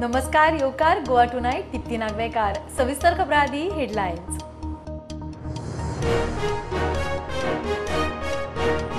नमस्कार 0.00 0.54
योकार 0.60 0.98
Goa 1.06 1.24
to 1.24 1.38
night 1.40 1.70
Deepti 1.70 1.96
Nagvekar. 1.96 2.58
सविस्तर 2.76 3.14
खबरां 3.14 3.40
हेडलाईन्स 3.46 3.72
हेडलायन्स 3.76 4.42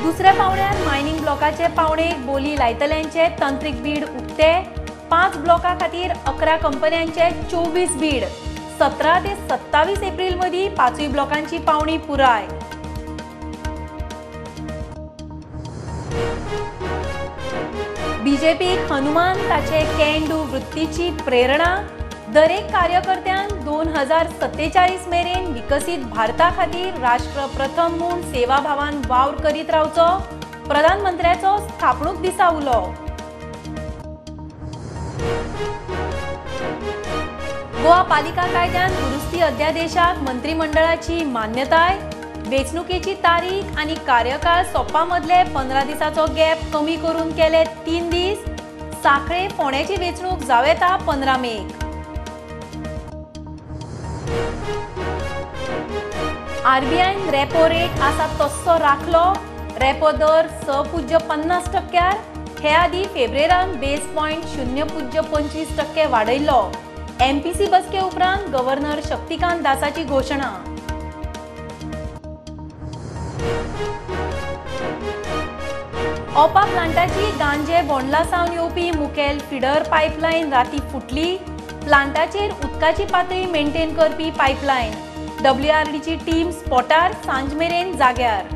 दुसऱ्या 0.03 0.33
पावण्यार 0.33 0.83
मायनिंग 0.87 1.19
ब्लॉकाचे 1.19 1.67
पावणे 1.77 2.09
बोली 2.25 2.57
लायतल्यांचे 2.57 3.27
तंत्रीक 3.41 3.81
बीड 3.83 4.03
उक्ते 4.03 4.51
पांच 5.11 5.37
ब्लॉका 5.37 5.73
खातीर 5.81 6.11
अकरा 6.25 6.57
कंपन्यांचे 6.57 7.29
चोवीस 7.51 7.95
बीड. 7.99 8.23
सतरा 8.79 9.19
ते 9.19 9.35
सत्तावीस 9.49 10.03
एप्रील 10.03 10.35
मदीं 10.35 10.69
पाचूय 10.75 11.07
ब्लॉकांची 11.07 11.57
पावणी 11.57 11.97
पुराय. 11.97 12.47
बीजेपीक 18.29 18.91
हनुमान 18.91 19.37
ताचे 19.49 19.79
कॅन 19.97 20.27
डू 20.29 20.35
वृत्तीची 20.49 21.09
प्रेरणा. 21.25 21.69
दरेक 22.33 22.65
कार्यकर्त्यांक 22.71 23.53
दोन 23.65 23.87
हजार 23.95 24.27
सत्तेचाळीस 24.41 25.07
मेरेन 25.07 25.45
विकसीत 25.53 26.03
भारता 26.09 26.49
खातीर 26.57 26.99
राष्ट्र 27.01 27.45
प्रथम 27.55 27.95
म्हूण 27.97 28.21
सेवाभावान 28.31 29.01
वावर 29.07 29.41
करीत 29.43 29.69
रावचो. 29.69 30.07
प्रधानमंत्र्याचो 30.67 31.57
स्थापणूक 31.67 32.21
दिसा 32.21 32.49
उलो 32.57 32.79
गोवा 37.81 38.01
पालिका 38.09 38.47
कायद्यान 38.53 38.95
दुरुस्ती 38.95 39.39
अध्यादेशाक 39.41 40.23
मंत्रिमंडळाची 40.29 41.23
मान्यताय. 41.25 41.97
वेंचणुकेची 42.47 43.13
तारीख 43.23 43.77
आनी 43.79 43.95
कार्यकाळ 44.07 44.63
सोंपा 44.71 45.03
मदले 45.05 45.43
पंदरा 45.53 45.83
दिसाचो 45.83 46.25
गॅप 46.35 46.71
कमी 46.73 46.95
करून 47.03 47.31
केले 47.37 47.63
तीन 47.85 48.09
दीस. 48.09 48.45
साखळे 49.03 49.47
फोंड्याची 49.57 49.95
वेंचणूक 49.99 50.43
जावं 50.47 50.67
येता 50.67 50.95
पंदरा 51.07 51.35
मेक 51.37 51.77
आरबीआयन 56.67 57.29
रेपो 57.29 57.67
रेट 57.69 58.01
आसा 58.03 58.25
तस्सो 58.39 58.77
राखलो. 58.79 59.23
रेपो 59.81 60.11
दर 60.11 60.47
स 60.63 60.81
पुज्य 60.91 61.17
पन्नास 61.29 61.71
टक्क्यार. 61.73 62.17
हे 62.61 62.69
आदी 62.75 63.03
फेब्रेरान 63.13 63.71
बेस 63.79 64.07
पॉयंट 64.15 64.45
शुन्य 64.55 64.83
पुज्य 64.83 65.21
पंचवीस 65.31 65.77
टक्के 65.77 66.05
वाडयल्लो 66.05 66.61
एमपीसी 67.21 67.65
बसके 67.71 67.99
उपरांत 67.99 68.49
गव्हर्नर 68.55 68.99
शक्तिकांत 69.09 69.61
दासाची 69.63 70.03
घोशणा 70.03 70.51
ओपा 76.37 76.63
प्लांटाची 76.65 77.29
गांजे 77.39 77.81
बोंडला 77.81 78.23
सावन 78.23 78.51
येवपी 78.51 78.89
मुखेल 78.91 79.39
फिडर 79.49 79.83
पायपलायन 79.83 80.53
राती 80.53 80.79
फुटली. 80.91 81.35
प्लांटाचेर 81.83 82.51
उदकाची 82.65 83.05
पातळी 83.05 83.45
मेंटेन 83.45 83.93
करपी 83.95 84.29
पायपलायन 84.29 85.91
डीची 85.91 86.15
टीम 86.25 86.49
स्पॉटार 86.51 87.11
सांज 87.25 87.53
मेरेन 87.53 87.95
जाग्यार. 87.97 88.55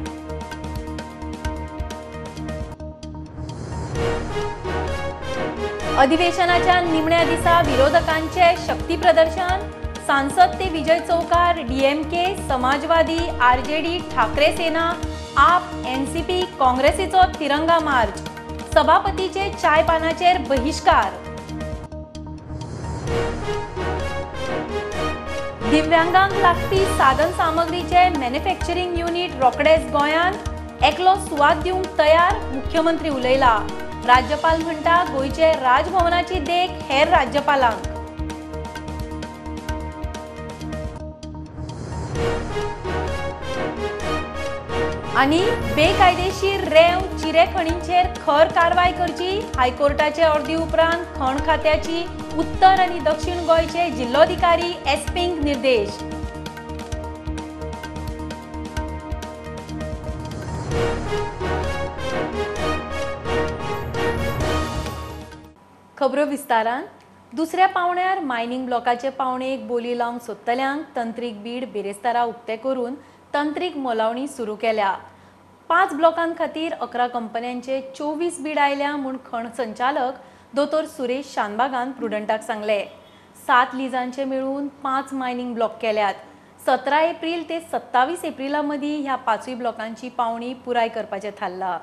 अधिवेशनाच्या 5.99 6.79
निमण्या 6.81 7.23
दिसा 7.23 7.61
विरोधकांचे 7.61 8.55
शक्ती 8.67 8.95
प्रदर्शन. 8.95 9.82
सांसद 10.07 10.55
ते 10.59 10.67
विजय 10.69 10.99
चौकार 10.99 11.61
DMK 11.67 12.25
Samajwadi 12.47 13.17
RJD 13.41 13.97
Thackeray 14.11 14.51
Sena 14.57 14.81
AAP 15.37 15.69
NCP 15.87 16.39
काँग्रेसीचो 16.59 17.23
तिरंगा 17.39 17.77
मार्च. 17.79 18.19
सभापतीचे 18.73 19.49
चाय 19.61 19.83
पानाचेर 19.83 20.37
बहिष्कार. 20.49 21.11
दिव्यांगांक 25.69 26.33
लागपी 26.41 26.83
साधन 26.97 27.31
सामग्रीचे 27.37 28.07
मॅन्युफॅक्चरिंग 28.19 28.97
युनिट 28.99 29.39
रोकडेच 29.41 29.89
गोंयांत 29.91 30.83
एकलो 30.83 31.15
सुवात 31.29 31.63
दिवंक 31.63 31.97
तयार 31.99 32.39
मुख्यमंत्री 32.53 33.09
उलयला. 33.09 33.57
राज्यपाल 34.07 34.61
म्हणटा 34.63 35.03
गोंयचे 35.13 35.51
राजभवनाची 35.61 36.39
देख 36.39 36.83
हेर 36.89 37.07
राज्यपालांक. 37.07 37.92
आनी 45.17 45.39
बेकायदेशीर 45.75 46.63
रेंव 46.69 47.01
चिरेखणींचेर 47.17 48.05
खर 48.23 48.47
कारवाय 48.53 48.91
करची 48.91 49.39
हायकोर्टाचे 49.55 50.21
अर्दी 50.21 50.55
उपरांत 50.55 51.03
खण 51.15 51.37
खात्याची 51.47 52.01
उत्तर 52.37 52.79
आनी 52.79 52.99
दक्षिण 52.99 53.45
गोंयचे 53.45 53.89
जिल्लोधिकारी 53.91 54.71
एसपींक 54.93 55.43
निर्देश. 55.43 56.01
खबरो 65.97 66.25
विस्तारान 66.25 66.85
दुसऱ्या 67.33 67.67
पावण्यार 67.67 68.19
मायनिंग 68.19 68.65
ब्लॉकाचे 68.65 69.09
पावणेक 69.09 69.67
बोली 69.67 69.97
लावंक 69.97 70.21
सोदतल्यांक 70.21 70.95
तंत्रीक 70.95 71.41
बीड 71.43 71.71
बेरेस्तारा 71.73 72.23
उक्ते 72.23 72.55
करून 72.55 72.95
तंत्रीक 73.33 73.77
मोलावणी 73.77 74.27
सुरू 74.27 74.55
केल्या. 74.55 74.95
पांच 75.69 75.93
ब्लॉकां 75.95 76.31
खातीर 76.37 76.73
अकरा 76.73 77.07
कंपन्यांचे 77.07 77.79
चोवीस 77.97 78.39
बीड 78.43 78.57
आयल्या 78.59 78.95
म्हूण 78.97 79.17
खण 79.25 79.47
संचालक 79.57 80.17
दोतोर 80.55 80.85
सुरेश 80.85 81.33
शानबागान 81.33 81.91
प्रुडंटाक 81.91 82.41
सांगले. 82.43 82.83
सात 83.47 83.75
लिजांचे 83.75 84.23
मेळून 84.25 84.67
पांच 84.83 85.13
मायनिंग 85.13 85.53
ब्लॉक 85.53 85.77
केल्यात. 85.81 86.13
सतरा 86.65 87.01
एप्रील 87.01 87.47
ते 87.49 87.59
सत्तावीस 87.71 88.25
एप्रिला 88.25 88.61
मदीं 88.61 89.01
ह्या 89.03 89.15
पांचूय 89.15 89.55
ब्लॉकांची 89.55 90.09
पावणी 90.09 90.53
पुराय 90.65 90.87
करपाचें 90.89 91.31
थारला 91.39 91.77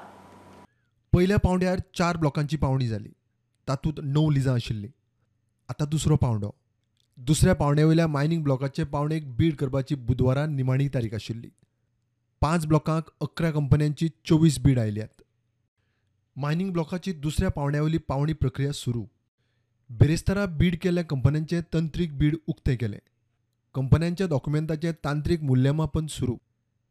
पयल्या 1.12 1.38
पावंड्यार 1.38 1.78
चार 1.98 2.16
ब्लॉकांची 2.16 2.56
पावणी 2.56 2.86
जाली 2.88 3.12
तातूंत 3.68 4.00
णव 4.04 4.30
लिजां 4.30 4.54
आशिल्लीं. 4.54 4.88
आतां 5.68 5.88
दुसरो 5.90 6.16
पावंडो. 6.16 6.50
दुसऱ्या 7.26 7.54
पावण्यावेल्या 7.54 8.06
मायनिंग 8.06 8.42
ब्लॉकाचे 8.42 8.84
पावणेक 8.84 9.36
बीड 9.36 9.56
करपाची 9.56 9.94
बुधवारा 9.94 10.46
निमाणी 10.46 10.88
तारीख 10.88 11.14
आशिल्ली. 11.14 11.48
पांच 12.40 12.66
ब्लॉकांक 12.66 13.10
अकरा 13.20 13.50
कंपन्यांची 13.50 14.08
चोवीस 14.24 14.58
बीड 14.58 14.78
आयल्यात 14.78 15.22
मायनिंग 16.36 16.72
ब्लॉकाची 16.72 17.12
दुसऱ्या 17.12 17.50
पावंड्यावयली 17.50 17.98
पावणी 17.98 18.32
प्रक्रिया 18.32 18.72
सुरू. 18.72 19.04
बेरेस्तारा 19.90 20.46
बीड 20.46 20.76
केल्ल्या 20.82 21.04
कंपन्यांचे 21.04 21.60
तंत्रीक 21.74 22.18
बीड 22.18 22.36
उक्ते 22.46 22.76
केले. 22.76 22.98
कंपन्यांच्या 23.74 24.26
डॉक्युमेंटाचे 24.26 24.92
तांत्रीक 24.92 25.42
मुल्यमापन 25.42 26.06
सुरू. 26.06 26.36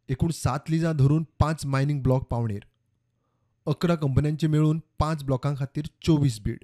एकूण 0.10 0.32
सात 0.32 0.70
लिजां 0.70 0.98
धरून 0.98 1.26
पांच 1.40 1.66
मायनिंग 1.66 2.02
ब्लॉक 2.04 2.24
पावणेर. 2.24 2.62
अकरा 3.66 3.96
कंपन्यांचे 3.96 4.48
मेळून 4.48 4.82
पांच 5.00 5.24
ब्लॉकां 5.24 5.56
खातीर 5.56 5.86
चोवीस 6.02 6.40
bid. 6.42 6.58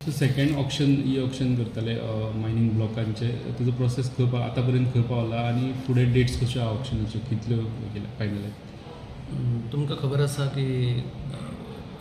Second 0.00 0.56
option 0.56 0.92
e 1.06 1.16
option 1.20 1.54
करतले 1.56 1.94
मायनिंग 2.40 2.68
ब्लॉकांचे 2.74 3.26
तुजो 3.58 3.72
प्रोसेस 3.76 4.06
खंय 4.16 4.36
आतां 4.42 4.62
पर्यंत 4.66 4.86
खंय 4.94 5.02
पावला 5.08 5.40
आनी 5.48 5.72
फुडें 5.86 6.12
डेट्स 6.12 6.36
कश्यो 6.42 6.62
आहा 6.62 6.70
ऑप्शनाच्यो 6.70 7.20
कितल्यो 7.30 7.58
केल्या 7.94 8.12
फायनल 8.18 9.68
तुमकां 9.72 9.96
खबर 10.02 10.20
आसा 10.24 10.46
की 10.54 10.64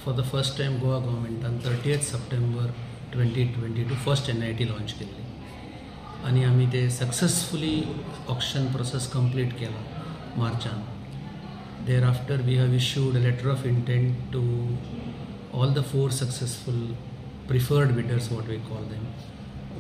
for 0.06 0.16
the 0.20 0.26
first 0.32 0.58
time 0.58 0.78
Goa 0.82 1.00
गव्हर्मेंटान 1.00 1.58
thirtieth 1.66 2.06
September 2.12 2.72
twenty 3.14 3.46
twenty 3.58 3.84
two 3.90 3.96
first 4.06 4.30
N 4.30 4.42
I 4.44 4.54
T 4.62 4.70
launch 4.70 4.94
केल्ली 5.00 5.28
आनी 6.30 6.44
आमी 6.52 6.68
ते 6.74 6.90
सक्सेसफुली 7.00 7.76
ऑप्शन 8.30 8.72
प्रोसेस 8.74 9.08
कंप्लीट 9.18 9.60
केला 9.60 9.84
मार्चान. 10.38 10.82
Thereafter 12.14 12.48
we 12.48 12.58
have 12.58 12.74
issued 12.76 13.18
letter 13.28 13.52
of 13.52 13.66
intent 13.68 14.16
to 14.34 14.48
all 15.60 15.74
the 15.74 15.84
four 15.92 16.12
successful 16.24 16.82
preferred 17.50 17.96
bidders, 17.96 18.30
what 18.30 18.48
we 18.48 18.60
call 18.70 18.84
them, 18.94 19.06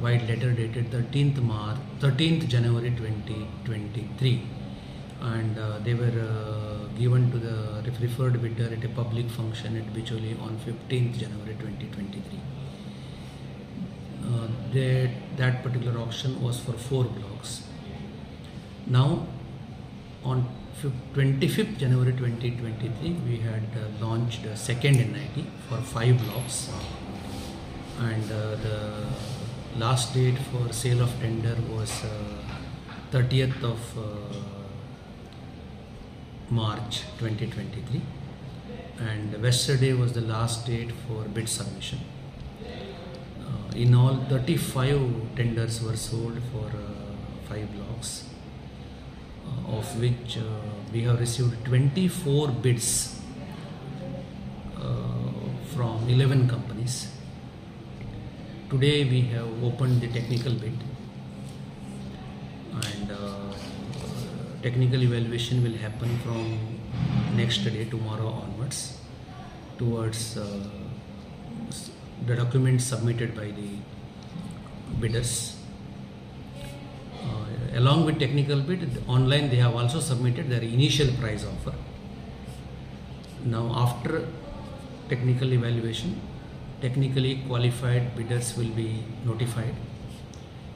white 0.03 0.27
letter 0.27 0.51
dated 0.51 0.89
13th 0.89 1.39
March, 1.43 1.77
13th 1.99 2.47
January 2.47 2.89
2023, 2.89 4.41
and 5.21 5.59
uh, 5.59 5.77
they 5.83 5.93
were 5.93 6.15
uh, 6.27 6.87
given 6.97 7.29
to 7.31 7.37
the 7.37 7.91
preferred 7.99 8.41
bidder 8.41 8.73
at 8.73 8.83
a 8.83 8.89
public 8.89 9.29
function 9.29 9.77
at 9.77 9.93
Bicholi 9.93 10.31
on 10.41 10.57
15th 10.65 11.19
January 11.19 11.55
2023. 11.59 12.39
Uh, 14.23 14.47
they, 14.73 15.13
that 15.37 15.61
particular 15.61 15.99
auction 15.99 16.41
was 16.41 16.59
for 16.59 16.73
four 16.73 17.03
blocks. 17.03 17.63
Now, 18.87 19.27
on 20.23 20.47
25th 21.13 21.77
January 21.77 22.13
2023, 22.13 23.11
we 23.27 23.37
had 23.37 23.63
uh, 23.75 24.05
launched 24.05 24.45
a 24.45 24.55
second 24.57 24.97
NIT 24.97 25.45
for 25.67 25.77
five 25.77 26.17
blocks 26.25 26.69
and 27.99 28.31
uh, 28.31 28.55
the 28.55 29.05
last 29.77 30.13
date 30.13 30.37
for 30.51 30.71
sale 30.71 31.01
of 31.01 31.11
tender 31.19 31.55
was 31.69 32.03
uh, 32.03 32.09
30th 33.11 33.63
of 33.63 33.97
uh, 33.97 34.03
March 36.49 37.01
2023 37.19 38.01
and 38.99 39.43
yesterday 39.43 39.93
was 39.93 40.13
the 40.13 40.21
last 40.21 40.65
date 40.65 40.91
for 41.07 41.23
bid 41.23 41.47
submission. 41.47 41.99
Uh, 42.61 43.75
in 43.75 43.93
all, 43.95 44.15
35 44.29 45.35
tenders 45.35 45.81
were 45.81 45.95
sold 45.95 46.37
for 46.51 46.67
uh, 46.67 47.09
five 47.47 47.67
blocks, 47.73 48.25
of 49.67 49.99
which 49.99 50.37
uh, 50.37 50.41
we 50.91 51.01
have 51.03 51.19
received 51.19 51.63
24 51.65 52.49
bids 52.49 53.21
uh, 54.77 54.81
from 55.73 56.07
11 56.09 56.47
companies. 56.49 57.07
Today 58.71 59.03
we 59.03 59.21
have 59.33 59.63
opened 59.63 59.99
the 59.99 60.07
technical 60.09 60.53
bid 60.53 60.77
and 62.71 63.11
uh, 63.11 63.51
technical 64.61 65.01
evaluation 65.01 65.63
will 65.63 65.73
happen 65.73 66.15
from 66.19 66.77
next 67.35 67.63
day 67.63 67.85
tomorrow 67.85 68.27
onwards 68.27 68.99
towards 69.79 70.37
uh, 70.37 70.69
the 72.27 72.35
documents 72.35 72.83
submitted 72.83 73.35
by 73.35 73.45
the 73.45 73.69
bidders. 74.99 75.57
Uh, 77.23 77.47
along 77.73 78.05
with 78.05 78.19
technical 78.19 78.59
bid 78.61 79.03
online 79.07 79.49
they 79.49 79.55
have 79.65 79.73
also 79.75 79.99
submitted 79.99 80.47
their 80.47 80.61
initial 80.61 81.11
price 81.15 81.43
offer. 81.43 81.73
Now 83.43 83.71
after 83.75 84.27
technical 85.09 85.53
evaluation 85.53 86.21
technically 86.81 87.41
qualified 87.47 88.15
bidders 88.15 88.55
will 88.57 88.73
be 88.81 89.03
notified 89.25 89.75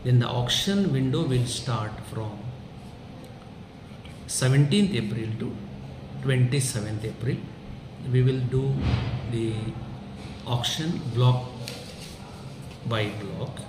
then 0.04 0.20
the 0.20 0.28
auction 0.28 0.92
window 0.92 1.24
will 1.24 1.46
start 1.46 1.92
from 2.12 2.38
17th 4.28 4.94
April 4.96 5.30
to 5.40 5.56
27th 6.24 7.06
April. 7.06 7.38
We 8.12 8.22
will 8.22 8.40
do 8.40 8.74
the 9.32 9.54
auction 10.46 11.00
block 11.14 11.50
by 12.88 13.12
block. 13.22 13.60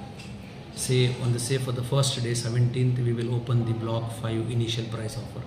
Say 0.75 1.15
on 1.23 1.33
the 1.33 1.39
say 1.39 1.59
for 1.59 1.71
the 1.71 1.85
first 1.85 2.21
day, 2.21 2.33
17th, 2.33 3.05
we 3.05 3.13
will 3.13 3.35
open 3.35 3.65
the 3.65 3.73
block 3.73 4.11
5 4.21 4.51
initial 4.51 4.87
price 4.87 5.17
offer. 5.17 5.45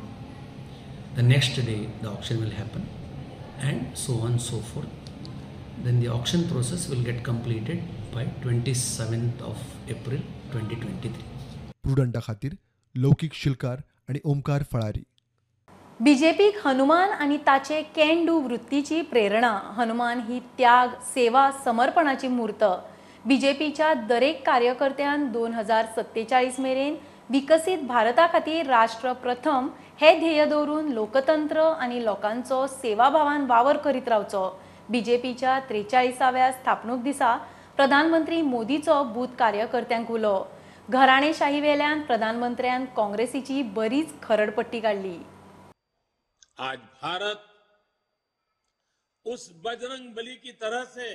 The 1.16 1.24
next 1.24 1.56
day, 1.56 1.90
the 2.02 2.10
auction 2.10 2.40
will 2.40 2.52
happen, 2.52 2.88
and 3.60 3.98
so 3.98 4.20
on 4.20 4.40
so 4.40 4.60
forth. 4.60 5.07
Then 5.86 6.00
the 6.00 6.08
auction 6.08 6.44
process 6.50 6.90
will 6.90 7.04
get 7.04 7.24
completed 7.24 7.82
by 8.14 8.24
27th 8.44 9.42
of 9.42 9.58
April 9.90 10.22
2023. 10.54 11.12
प्रुडंटा 11.84 12.20
खातीर 12.28 12.54
लौकीक 12.96 13.34
शिलकार 13.34 13.78
आणि 14.10 14.20
ओमकार 14.26 14.64
फळारी. 14.72 15.04
बीजेपीक 16.00 16.68
हनुमान 16.68 17.10
आणि 17.10 17.38
ताचे 17.38 17.82
can 17.96 18.26
do 18.26 18.40
वृत्तीची 18.40 19.02
प्रेरणा. 19.02 19.60
हनुमान 19.78 20.20
ही 20.20 20.40
त्याग 20.58 20.88
सेवा 21.14 21.52
समर्पणाची 21.66 22.28
मूर्त. 22.28 22.64
बीजेपीच्या 23.26 23.94
दरेक 23.94 24.46
कार्यकर्त्यान 24.46 25.32
दोन 25.32 25.54
हजार 25.54 25.86
सत्तेचाळीस 25.96 26.60
मेरेन 26.60 26.96
विकसीत 27.30 27.78
भारता 27.78 28.28
खातीर 28.34 28.66
राष्ट्र 28.66 29.14
प्रथम 29.14 29.68
हे 30.02 30.20
ध्येय 30.20 30.46
दवरून 30.46 30.90
लोकतंत्र 30.90 31.62
आणि 31.62 32.06
लोकांचो 32.06 32.68
सेवाभावान 32.68 33.46
वावर 33.46 33.78
करीत 33.78 34.08
रावचो. 34.08 34.60
बीजेपीच्या 34.90 35.60
त्रेचाळीसाव्या 35.60 36.52
स्थापणूक 36.52 37.02
दिसा 37.04 37.36
प्रधानमंत्री 37.76 38.42
मोदीचो 38.42 39.04
बूथ 39.04 39.36
कार्यकर्त्यांक 39.40 40.12
उलो. 40.12 40.44
घराणेशाही 40.90 41.60
वेल्यान 41.62 42.02
प्रधानमंत्र्यान 42.02 42.86
काँग्रेसीची 42.96 43.62
बरीच 43.76 44.14
खरडपट्टी 44.24 44.80
काढली. 44.82 45.18
आज 46.58 46.80
भारत 47.02 47.36
उस 49.26 49.50
बजरंग 49.64 50.14
बली 50.14 50.36
की 50.36 50.52
तरह 50.52 50.84
से 50.84 51.10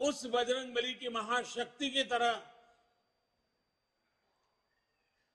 उस 0.00 0.26
बजरंग 0.26 0.72
बली 0.74 0.92
की 0.92 1.08
महाशक्ति 1.08 1.88
की 1.88 2.02
तरह 2.02 2.38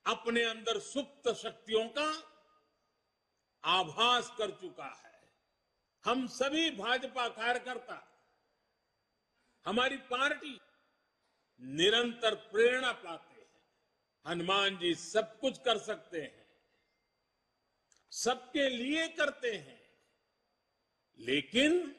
अपने 0.05 0.43
अंदर 0.43 0.79
सुप्त 0.79 1.29
शक्तियों 1.35 1.87
का 1.87 2.09
आभास 3.65 4.31
कर 4.37 4.51
चुका 4.51 4.87
है। 4.95 5.13
हम 6.05 6.25
सभी 6.29 6.69
भाजपा 6.71 7.27
कार्यकर्ता, 7.29 8.01
हमारी 9.65 9.97
पार्टी 10.09 10.59
निरंतर 11.61 12.35
प्रेरणा 12.51 12.91
पाते 12.93 13.33
हैं। 13.33 13.47
हनुमान 14.25 14.77
जी 14.77 14.93
सब 14.95 15.39
कुछ 15.39 15.57
कर 15.57 15.77
सकते 15.77 16.21
हैं, 16.21 16.45
सबके 18.11 18.69
लिए 18.69 19.07
करते 19.07 19.51
हैं, 19.51 19.81
लेकिन 21.19 21.95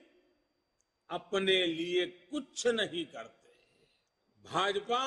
अपने 1.10 1.66
लिए 1.66 2.06
कुछ 2.30 2.66
नहीं 2.66 3.04
करते। 3.06 3.54
भाजपा 4.44 5.02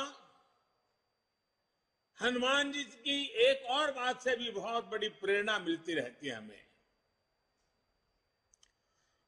हनुमान 2.19 2.71
जी 2.71 2.83
की 2.83 3.18
एक 3.42 3.66
और 3.71 3.92
बात 3.92 4.21
से 4.21 4.36
भी 4.36 4.50
बहुत 4.51 4.86
बड़ी 4.86 5.10
प्रेरणा 5.10 5.60
मिलती 5.60 5.94
रहती 5.94 6.27
है 6.27 6.36
हमें। 6.36 6.66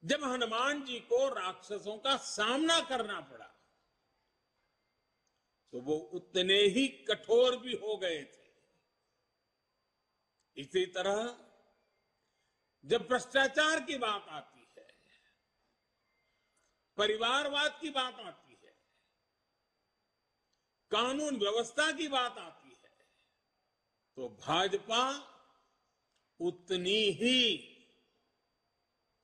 जब 0.04 0.24
हनुमान 0.24 0.84
जी 0.86 1.00
को 1.00 1.28
राक्षसों 1.30 1.98
का 1.98 2.16
सामना 2.18 2.80
करना 2.82 3.20
पड़ा 3.22 3.48
तो 5.74 5.82
वो 5.82 5.96
उतने 6.14 6.58
ही 6.68 6.88
कठोर 7.08 7.58
भी 7.58 7.74
हो 7.74 7.98
गए 7.98 8.24
थे। 8.24 8.50
इसी 10.58 10.86
तरह 10.86 11.20
जब 12.84 13.08
भ्रष्टाचार 13.08 13.80
की 13.80 13.98
बात 13.98 14.26
आती 14.30 14.68
है, 14.78 14.88
परिवारवाद 16.98 17.78
की 17.82 17.90
बात 17.90 18.20
आती 18.20 18.60
है, 18.64 18.74
कानून 20.92 21.38
व्यवस्था 21.40 21.92
की 21.92 22.08
बात 22.08 22.38
आती 22.38 22.58
है 22.58 22.61
तो 24.18 24.28
भाजपा 24.42 25.04
उतनी 26.40 27.00
ही 27.20 27.38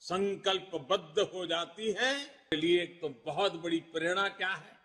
संकल्पबद्ध 0.01 1.19
हो 1.33 1.45
जाती 1.45 1.91
है। 1.91 2.13
लिए 2.53 2.81
एक 2.81 2.99
तो 3.01 3.09
बहुत 3.25 3.53
बड़ी 3.61 3.79
प्रेरणा 3.93 4.27
क्या 4.31 4.49
है? 4.49 4.75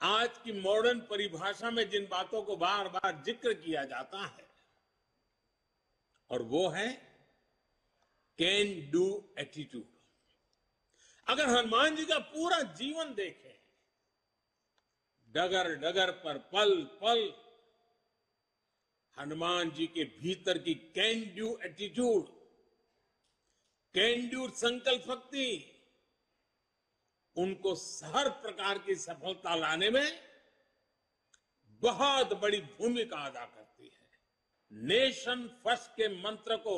आज 0.00 0.38
की 0.38 0.52
मॉडर्न 0.60 1.00
परिभाषा 1.10 1.70
में 1.70 1.88
जिन 1.90 2.06
बातों 2.10 2.42
को 2.42 2.56
बार 2.56 2.88
बार 2.88 3.22
ज़िक्र 3.26 3.52
किया 3.54 3.84
जाता 3.84 4.18
है, 4.18 4.46
और 6.30 6.42
वो 6.44 6.68
है 6.68 6.88
कैन 8.38 8.90
डू 8.90 9.06
एटीट्यूड 9.38 9.84
अगर 11.26 11.48
हनुमान 11.48 11.96
जी 11.96 12.04
का 12.04 12.18
पूरा 12.26 12.60
जीवन 12.74 13.14
देखें 13.14 13.54
डगर 15.34 15.74
डगर 15.78 16.10
पर 16.24 16.38
पल 16.52 16.82
पल 17.00 17.26
हनुमान 19.18 19.70
जी 19.70 19.86
के 19.86 20.04
भीतर 20.20 20.58
की 20.58 20.74
can 20.94 21.20
do 21.36 21.58
attitude 21.64 22.34
can 23.94 24.28
do 24.28 24.48
संकल्प 24.48 25.02
शक्ति, 25.02 25.72
उनको 27.36 27.72
हर 28.06 28.28
प्रकार 28.42 28.78
की 28.78 28.94
सफलता 28.94 29.54
लाने 29.54 29.90
में 29.90 30.08
बहुत 31.82 32.32
बड़ी 32.32 32.60
भूमिका 32.60 33.16
अदा 33.26 33.44
करती 33.44 33.84
है। 33.84 34.06
नेशन 34.72 35.46
फ़र्स्ट 35.64 35.90
के 35.90 36.08
मंत्र 36.22 36.56
को 36.56 36.76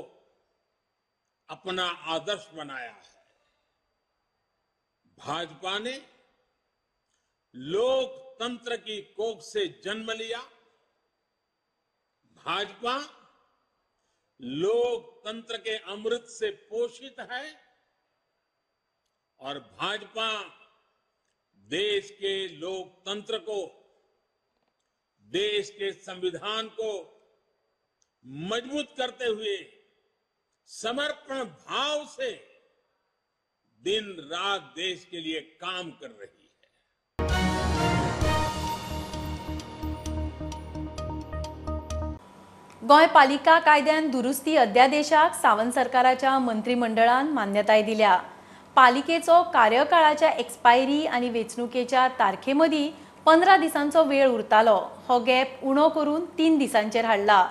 अपना 1.48 1.84
आदर्श 2.14 2.48
बनाया 2.54 2.92
है। 2.92 3.16
भाजपा 5.18 5.78
ने 5.78 5.96
लोकतंत्र 7.54 8.76
की 8.76 9.00
कोख 9.16 9.42
से 9.42 9.66
जन्म 9.84 10.10
लिया। 10.12 10.40
भाजपा 12.44 12.96
लोकतंत्र 14.40 15.56
के 15.56 15.76
अमृत 15.92 16.26
से 16.30 16.50
पोषित 16.70 17.20
है 17.30 17.44
और 19.40 19.58
भाजपा 19.58 20.30
देश 21.68 22.10
के 22.10 22.32
लोकतंत्र 22.48 23.38
को, 23.38 23.60
देश 25.26 25.70
के 25.70 25.92
संविधान 25.92 26.68
को 26.80 26.92
मज़बूत 28.46 28.94
करते 28.98 29.24
हुए 29.24 29.56
समर्पण 30.68 31.44
भाव 31.44 32.06
से 32.06 32.30
दिन 33.82 34.10
रात 34.30 34.72
देश 34.76 35.04
के 35.04 35.20
लिए 35.20 35.40
काम 35.60 35.90
कर 35.90 36.10
रही 36.10 36.42
है। 36.42 36.47
गोंय 42.88 43.06
पालिका 43.06 43.58
कायद्यान 43.58 44.08
दुरुस्ती 44.10 44.54
अध्यादेशाक 44.56 45.34
सावंत 45.34 45.72
सरकाराच्या 45.72 46.38
मंत्रिमंडळान 46.38 47.28
मान्यताय 47.28 47.82
दिल्या. 47.82 48.16
पालिकेचो 48.76 49.42
कार्यकाळाच्या 49.52 50.30
एक्सपायरी 50.30 51.04
आनी 51.06 51.28
वेंचणुकेच्या 51.28 52.06
तारखे 52.18 52.52
मदीं 52.52 52.90
पंदरा 53.26 53.56
दिसांचो 53.56 54.04
वेळ 54.04 54.28
उरतालो. 54.28 54.78
हो 55.08 55.18
गॅप 55.18 55.64
उणो 55.64 55.88
करून 55.88 56.24
तीन 56.38 56.58
दिसांचेर 56.58 57.04
हाडला. 57.04 57.46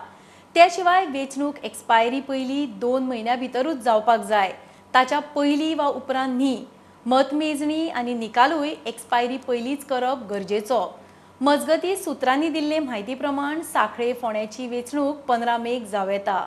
त्या 0.55 0.67
शिवाय 0.71 1.05
वेंचणूक 1.05 1.63
एक्सपायरी 1.63 2.19
पयलीं 2.19 2.79
दोन 2.79 3.03
म्हयन्या 3.03 3.35
भितरूच 3.35 3.77
जावपाक 3.77 4.19
जाय. 4.19 4.53
ताच्या 4.93 5.19
पयलीं 5.19 5.75
वा 5.75 5.87
उपरांत 5.87 6.35
न्ही. 6.35 6.65
मतमेजणी 7.05 7.89
आनी 7.89 8.13
निकालूय 8.13 8.73
एक्सपायरी 8.85 9.37
पयलींच 9.37 9.85
करप 9.85 10.27
गरजेचो. 10.29 10.99
मजगती 11.41 11.95
सुत्रांनी 11.95 12.47
दिल्ले 12.49 12.77
म्हायती 12.79 13.13
प्रमाण 13.15 13.61
सांखळे 13.63 14.11
फोंड्याची 14.21 14.65
वेंचणूक 14.67 15.17
पंदरा 15.27 15.57
मेक 15.57 15.83
जावं 15.89 16.11
येता 16.11 16.37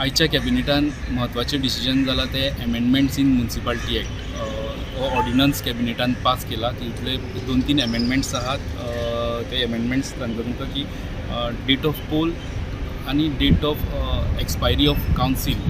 आयच्या 0.00 0.28
कॅबिनेटान 0.32 0.88
म्हत्वाचें 1.10 1.60
डिसिजन 1.62 2.02
जालां 2.04 2.26
ते 2.34 2.46
एमेंडमेंट्स 2.62 3.18
इन 3.18 3.32
म्युन्सिपाल्टी 3.32 3.96
एक्ट 3.96 4.38
हो 4.98 5.08
ऑर्डिनन्स 5.16 5.62
कॅबिनेटान 5.64 6.12
पास 6.24 6.44
केला. 6.50 6.70
तितूंतले 6.80 7.16
दोन 7.46 7.60
तीन 7.68 7.80
एमेंडमेंट्स 7.80 8.34
आहात. 8.34 8.58
ते 9.50 9.62
एमेंडमेंट्स 9.62 10.08
सांगता 10.10 10.42
तुमकां 10.42 10.68
की 10.74 10.84
डेट 11.66 11.86
ऑफ 11.86 12.00
पोल 12.10 12.32
आनी 13.08 13.28
date 13.38 13.64
of 13.64 14.40
expiry 14.40 14.86
of 14.86 15.16
council 15.16 15.60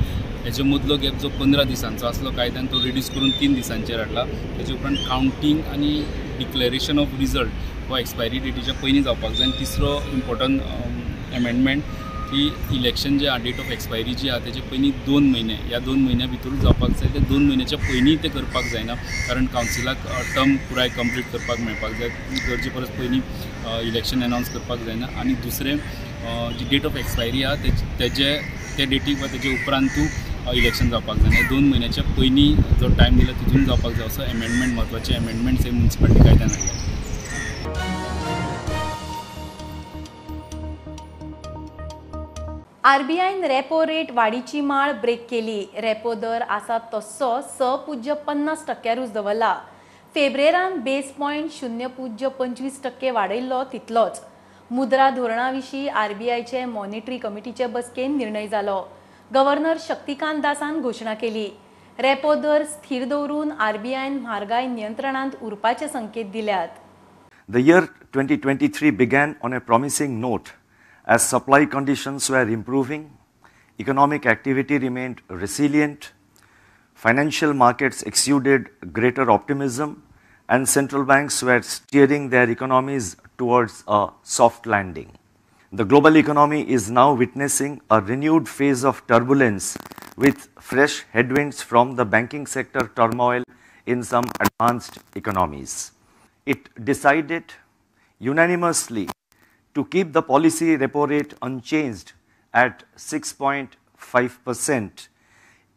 हेजे 0.49 0.63
मदलो 0.65 0.97
गॅप 0.97 1.17
जो 1.21 1.29
पंदरा 1.39 1.63
दिसांचो 1.69 2.07
आसलो 2.07 2.31
कायद्यान 2.37 2.67
तो 2.73 2.79
रिड्यूस 2.83 3.09
करून 3.15 3.31
तीन 3.41 3.55
दिसांचेर 3.55 3.99
हाडला 3.99 4.23
तेजे 4.59 4.73
उपरांत 4.75 4.97
कावंटींग 5.09 5.59
आनी 5.73 5.91
डिक्लेरेशन 6.39 6.99
ऑफ 6.99 7.09
रिजल्ट 7.19 7.91
वा 7.91 7.99
एक्सपायरी 8.01 8.39
डेटीच्या 8.45 8.75
पयलीं 8.83 9.03
जावपाक 9.03 9.33
जाय. 9.33 9.47
आनी 9.47 9.59
तिसरो 9.59 9.91
इम्पॉर्टंट 10.13 11.35
एमेंडमेंट 11.37 11.83
की 12.31 12.47
इलेक्शन 12.77 13.19
जे 13.19 13.27
आहा 13.27 13.37
डेट 13.45 13.61
ऑफ 13.61 13.71
एक्सपायरी 13.73 14.15
जी 14.21 14.29
आहा 14.29 14.39
तेजे 14.45 14.61
पयलीं 14.71 14.91
दोन 15.07 15.29
म्हयने 15.31 15.55
ह्या 15.69 15.79
दोन 15.89 15.99
म्हयन्या 16.05 16.27
भितरूच 16.35 16.61
जावपाक 16.63 16.91
जाय. 17.01 17.13
ते 17.15 17.21
दोन 17.33 17.45
म्हयन्याच्या 17.47 17.79
पयलीं 17.79 18.17
ते 18.23 18.29
करपाक 18.37 18.65
जायना. 18.73 18.95
कारण 19.29 19.47
कावन्सिलाक 19.57 20.07
टर्म 20.35 20.55
पुराय 20.71 20.89
कंप्लीट 20.97 21.27
करपाक 21.33 21.61
मेळपाक 21.67 21.93
जाय. 21.99 22.09
गरजे 22.49 22.71
परस 22.77 22.89
पयलीं 22.99 23.21
इलेक्शन 23.89 24.23
अनावन्स 24.23 24.53
करपाक 24.55 24.79
जायना. 24.87 25.07
आनी 25.21 25.35
दुसरें 25.45 25.77
जी 26.59 26.65
डेट 26.71 26.87
ऑफ 26.87 26.97
एक्सपायरी 27.05 27.43
आहा 27.43 27.63
तेज- 27.65 27.85
तेजे 28.01 28.33
ते 28.79 28.85
डेटीक 28.87 29.21
वा 29.21 29.27
तेजे 29.33 29.55
उपरांतू 29.55 30.07
इलेक्शन 30.53 30.91
जावपाक 30.91 31.17
जाय. 31.17 31.43
दोन 31.49 31.69
म्हयन्याच्या 31.69 32.05
पयलीं 32.17 32.79
जो 32.81 32.89
टायम 32.99 33.19
दिला 33.19 33.33
तितून 33.41 33.65
जावपाक 33.65 33.93
जाय. 33.93 34.07
असो 34.07 34.23
एमेंडमेंट 34.23 34.75
म्हत्वाचे 34.75 35.15
एमेंडमेंट्स 35.15 35.65
हे 35.65 35.71
म्युन्सिपाल्टी 35.71 36.25
कायद्यान 36.25 36.51
हाडल्या 36.51 36.77
आरबीआयन 42.85 43.45
रेपो 43.45 43.85
रेट 43.87 44.11
वाडीची 44.15 44.61
माळ 44.61 44.93
ब्रेक 45.01 45.27
केली. 45.31 45.65
रेपो 45.81 46.15
दर 46.15 46.43
आसा 46.43 46.79
तस्सो 46.95 47.41
स 47.59 47.63
पुज्य 47.87 48.15
पन्नास 48.27 48.65
टक्क्यारूच 48.67 49.13
दवरला. 49.13 49.55
फेब्रेरान 50.15 50.79
बेस 50.83 51.11
पॉयंट 51.19 51.51
शुन्य 51.53 51.87
पुज्य 51.97 52.29
पंचवीस 52.39 52.83
टक्के 52.85 53.11
वाडयल्लो 53.11 53.63
तितलोच. 53.73 54.21
मुद्रा 54.71 55.09
धोरणा 55.11 55.51
विशीं 55.51 55.89
आरबीआयचे 55.89 56.65
मॉनिटरी 56.65 57.19
कमिटीचे 57.19 57.67
बसकेन 57.67 58.17
निर्णय 58.19 58.47
जालो 58.49 58.81
गव्हर्नर 59.34 59.78
शक्तिकांत 59.80 60.42
दासान 60.42 60.82
घोशणा 60.82 61.14
केली 61.14 61.50
रेपो 62.00 62.34
दर 62.36 62.64
स्थिर 62.64 63.06
दवरून 63.08 63.52
आरबीआयन 63.52 64.18
म्हारगाय 64.20 64.68
नियंत्रणांत 64.68 65.32
उरपाचे 65.42 65.88
संकेत 65.88 66.32
दिल्यात 66.34 66.68
The 67.50 67.62
year 67.62 67.82
2023 68.16 68.92
began 68.92 69.36
on 69.44 69.54
a 69.54 69.60
promising 69.60 70.20
note 70.22 70.54
as 71.06 71.22
supply 71.22 71.66
conditions 71.66 72.30
were 72.30 72.48
improving, 72.48 73.04
economic 73.80 74.26
activity 74.26 74.78
remained 74.78 75.22
resilient, 75.30 76.14
financial 76.96 77.54
markets 77.54 78.02
exuded 78.04 78.70
greater 78.94 79.30
optimism, 79.30 80.04
and 80.50 80.70
central 80.70 81.04
banks 81.04 81.44
were 81.44 81.62
steering 81.62 82.30
their 82.30 82.50
economies 82.50 83.18
towards 83.38 83.84
a 83.88 84.08
soft 84.24 84.66
landing. 84.66 85.12
The 85.71 85.85
global 85.85 86.17
economy 86.17 86.69
is 86.69 86.91
now 86.91 87.13
witnessing 87.13 87.83
a 87.91 88.01
renewed 88.01 88.49
phase 88.49 88.85
of 88.85 89.07
turbulence 89.07 89.77
with 90.17 90.49
fresh 90.59 91.05
headwinds 91.13 91.63
from 91.63 91.97
the 91.97 92.07
banking 92.07 92.47
sector 92.47 92.91
turmoil 92.97 93.45
in 93.85 94.03
some 94.03 94.25
advanced 94.41 94.99
economies 95.15 95.93
it 96.53 96.69
decided 96.83 97.53
unanimously 98.19 99.07
to 99.75 99.85
keep 99.95 100.15
the 100.15 100.23
policy 100.23 100.79
repo 100.83 101.03
rate 101.11 101.35
unchanged 101.49 102.13
at 102.55 102.85
6.5% 102.97 105.09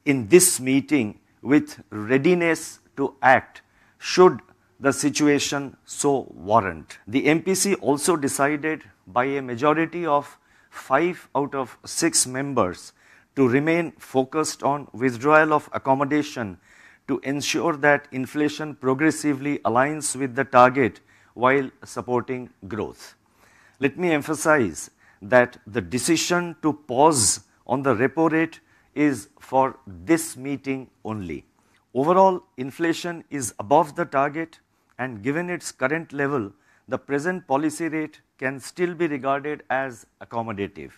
in 0.05 0.29
this 0.29 0.61
meeting 0.69 1.19
with 1.41 1.83
readiness 1.89 2.79
to 2.95 3.13
act 3.21 3.61
should 3.97 4.39
the 4.79 4.93
situation 4.93 5.75
so 5.85 6.31
warrant. 6.33 6.99
The 7.05 7.25
MPC 7.25 7.75
also 7.81 8.15
decided 8.15 8.85
by 9.13 9.25
a 9.25 9.41
majority 9.41 10.05
of 10.05 10.37
5 10.69 11.29
out 11.35 11.55
of 11.55 11.77
6 11.85 12.27
members 12.27 12.93
to 13.35 13.47
remain 13.47 13.91
focused 13.93 14.63
on 14.63 14.87
withdrawal 14.93 15.53
of 15.53 15.69
accommodation 15.73 16.57
to 17.07 17.19
ensure 17.23 17.75
that 17.77 18.07
inflation 18.11 18.75
progressively 18.75 19.59
aligns 19.59 20.15
with 20.15 20.35
the 20.35 20.43
target 20.45 20.99
while 21.33 21.69
supporting 21.83 22.49
growth. 22.67 23.15
Let 23.79 23.97
me 23.97 24.11
emphasize 24.11 24.91
that 25.21 25.57
the 25.65 25.81
decision 25.81 26.55
to 26.61 26.73
pause 26.73 27.41
on 27.67 27.83
the 27.83 27.95
repo 27.95 28.31
rate 28.31 28.59
is 28.95 29.29
for 29.39 29.77
this 29.87 30.35
meeting 30.35 30.89
only. 31.05 31.45
Overall, 31.93 32.43
inflation 32.57 33.23
is 33.29 33.53
above 33.59 33.95
the 33.95 34.05
target, 34.05 34.59
and 34.97 35.21
given 35.23 35.49
its 35.49 35.71
current 35.71 36.13
level, 36.13 36.51
the 36.87 36.97
present 36.97 37.47
policy 37.47 37.87
rate 37.87 38.21
can 38.41 38.59
still 38.59 38.93
be 38.95 39.07
regarded 39.07 39.59
as 39.69 40.05
accommodative. 40.25 40.93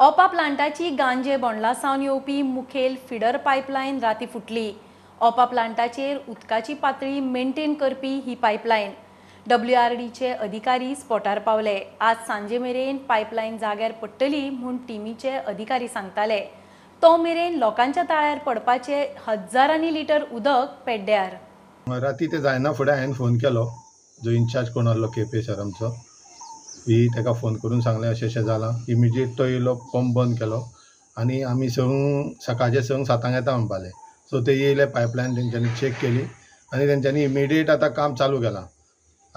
ओपा 0.00 0.26
प्लांटाची 0.26 0.88
गांजे 0.96 1.36
बोंडला 1.36 1.72
सावन 1.74 2.02
येवपी 2.02 2.40
मुखेल 2.42 2.96
feeder 3.08 3.36
pipeline 3.44 3.98
राती 4.00 4.26
फुटली. 4.32 4.72
ओपा 5.20 5.44
प्लांटाचेर 5.44 6.18
उदकाची 6.28 6.74
पातळी 6.82 7.20
maintain 7.20 7.74
करपी 7.74 8.12
ही 8.26 8.34
पायपलायन 8.42 8.92
डब्ल्यू 9.46 9.76
आर 9.76 9.94
डीचे 9.94 10.32
अधिकारी 10.32 10.94
स्पॉटार 10.96 11.38
पावले. 11.38 11.78
आज 12.00 12.26
सांजे 12.26 12.58
मेरेन 12.58 12.96
पायपलायन 13.08 13.56
जाग्यार 13.58 13.92
पडटली 14.02 14.48
म्हूण 14.50 14.76
टिमीचे 14.88 15.30
अधिकारी 15.30 15.88
सांगताले. 15.88 16.40
तो 17.02 17.16
मेरेन 17.16 17.58
लोकांच्या 17.58 18.02
ताळ्यार 18.08 18.38
पडपाचे 18.46 19.04
हजारांनी 19.26 19.94
लिटर 19.94 20.24
उदक 20.32 20.82
पेड्ड्यार. 20.86 21.34
राती 21.90 22.26
ते 22.32 22.38
जायना 22.40 22.72
फुडें 22.72 22.92
हांवें 22.92 23.12
फोन 23.14 23.36
केलो. 23.38 23.64
जो 24.24 24.30
इन्चार्ज 24.32 24.68
कोण 24.72 24.86
आसलो 24.88 25.08
केपे 25.14 25.42
सर 25.42 25.60
आमचो. 25.60 25.88
ही 26.88 27.06
ताका 27.16 27.32
फोन 27.40 27.56
करून 27.62 27.80
सांगलें 27.80 28.08
अशें 28.08 28.26
अशें 28.26 28.44
जालां 28.44 28.72
इमिजिएट 28.92 29.36
तो 29.38 29.44
येयलो 29.46 29.74
पंप 29.92 30.14
बंद 30.16 30.38
केलो. 30.38 30.60
आनी 31.20 31.40
आमी 31.52 31.68
संक 31.70 32.42
सकाळचे 32.46 32.82
संक 32.82 33.06
सातांक 33.06 33.34
येता 33.34 33.56
म्हणपाले. 33.56 33.90
सो 34.30 34.40
ते 34.46 34.52
येयले 34.58 34.84
पायपलायन 34.96 35.36
तेंच्यांनी 35.36 35.68
चेक 35.80 36.00
केली. 36.00 36.24
आनी 36.72 36.86
तेंच्यांनी 36.88 37.24
इमिडिएट 37.24 37.70
आतां 37.70 37.90
काम 38.00 38.14
चालू 38.14 38.40
केलां. 38.40 38.64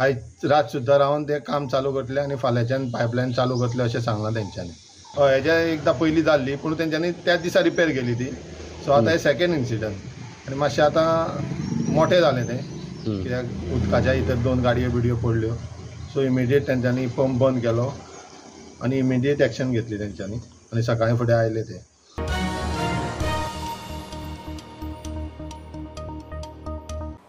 आयज 0.04 0.46
रात 0.50 0.72
सुद्दां 0.72 0.98
रावन 1.00 1.24
तें 1.30 1.39
काम 1.48 1.68
चालू 1.68 1.92
करतले 1.94 2.20
आनी 2.20 2.36
फाल्यांच्यान 2.42 2.89
पायपलायन 2.92 3.32
चालू 3.34 3.58
करतले 3.60 3.84
अशें 3.84 4.00
सांगलां 4.01 4.34
तेंच्यांनी 4.36 4.74
हय 5.18 5.36
हेज्या 5.36 5.60
एकदां 5.60 5.94
पयलीं 6.00 6.24
जाल्ली 6.24 6.56
पूण 6.63 6.74
तेंच्यांनी 6.80 7.12
त्याच 7.25 7.42
दिसा 7.42 7.63
रिपेर 7.63 7.89
केली 8.00 8.13
ती. 8.20 8.30
सो 8.86 8.92
आतां 8.92 9.12
हें 9.12 9.18
सेकेंड 9.20 9.54
इन्सिडंट 9.54 10.48
आनी 10.48 10.56
मातशें 10.56 10.84
आतां 10.84 11.67
मोठें 11.98 12.20
जालें 12.22 12.48
तें. 12.48 12.58
कित्याक 13.06 13.46
उदकाच्या 13.75 14.13
भितर 14.13 14.36
दोन 14.44 14.60
गाडयो 14.62 14.89
बिडयो 14.92 15.16
पडल्यो 15.24 15.54
सो 16.13 16.22
इमिडिएट 16.22 16.68
तेंच्यांनी 16.68 17.06
पंप 17.18 17.39
बंद 17.39 17.62
केलो 17.62 17.92
आनी 18.84 18.98
इमिडिएट 19.00 19.42
एक्शन 19.42 19.72
घेतली 19.72 20.00
तेंच्यांनी 20.00 20.38
आनी 20.74 20.84
सकाळीं 20.84 21.16
फुडें 21.18 21.34
आयले 21.36 21.62
ते. 21.70 21.80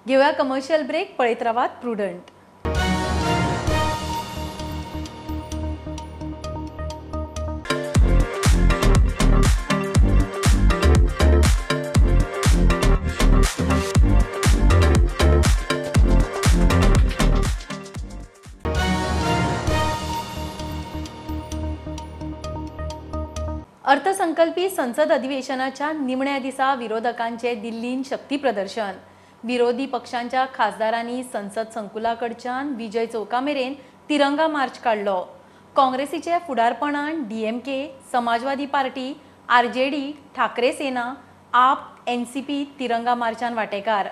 घेऊया 0.08 0.30
कमर्शियल 0.32 0.82
ब्रेक 0.86 1.14
पळयत 1.18 1.42
रावात 1.42 1.68
प्रुडंट 1.80 2.30
अर्थसंकल्पी 24.38 24.68
संसद 24.70 25.12
अधिवेशनाच्या 25.12 25.90
निमण्या 25.92 26.38
दिसा 26.38 26.74
विरोधकांचे 26.74 27.54
दिल्लीन 27.54 28.02
शक्ती 28.06 28.36
प्रदर्शन. 28.36 28.90
विरोधी 29.44 29.86
पक्षांच्या 29.86 30.44
खासदारांनी 30.54 31.22
संसद 31.22 31.70
संकुलाकडच्यान 31.74 32.68
विजय 32.74 33.06
चौका 33.06 33.40
मेरेन 33.40 33.74
तिरंगा 34.08 34.46
मार्च 34.48 34.78
काडलो 34.78 35.20
काँग्रेसीचे 35.76 36.38
फुडारपणान 36.46 37.22
DMK 37.28 37.78
Samajwadi 38.12 38.66
party 38.66 39.12
RJD 39.48 40.10
Thackeray 40.36 40.72
Sena 40.72 41.12
AAP 41.52 41.78
NCP 42.06 42.64
तिरंगा 42.78 43.14
मार्चान 43.14 43.54
वांटेकार. 43.54 44.08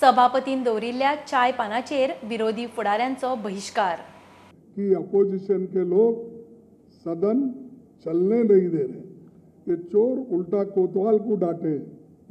सभापतीन 0.00 0.62
दवरिल्ल्या 0.62 1.14
चाय 1.26 1.52
पानाचेर 1.52 2.12
विरोधी 2.22 2.66
फुडाऱ्यांचो 2.66 3.34
बहिष्कार. 3.34 3.96
की 4.76 4.94
अपोजिशन 4.94 5.64
के 5.64 5.88
लोग 5.90 6.20
सदन 7.04 7.48
चलने 8.04 8.42
नहीं 8.42 8.68
दे 8.70 8.82
रहे 8.82 9.11
ये 9.68 9.76
चोर 9.76 10.36
उल्टा 10.36 10.64
कोतवाल 10.64 11.18
को 11.18 11.36
डांटे, 11.36 11.86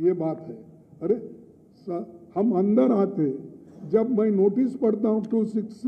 ये 0.05 0.13
बात 0.13 0.41
है। 0.41 0.65
अरे, 1.01 1.31
स- 1.75 2.05
हम 2.35 2.51
अंदर 2.51 2.91
आते, 2.91 3.39
जब 3.91 4.19
मैं 4.19 4.31
नोटिस 4.31 4.75
पढ़ता 4.75 5.09
हूँ 5.09 5.25
टू 5.25 5.45
सिक्स 5.45 5.81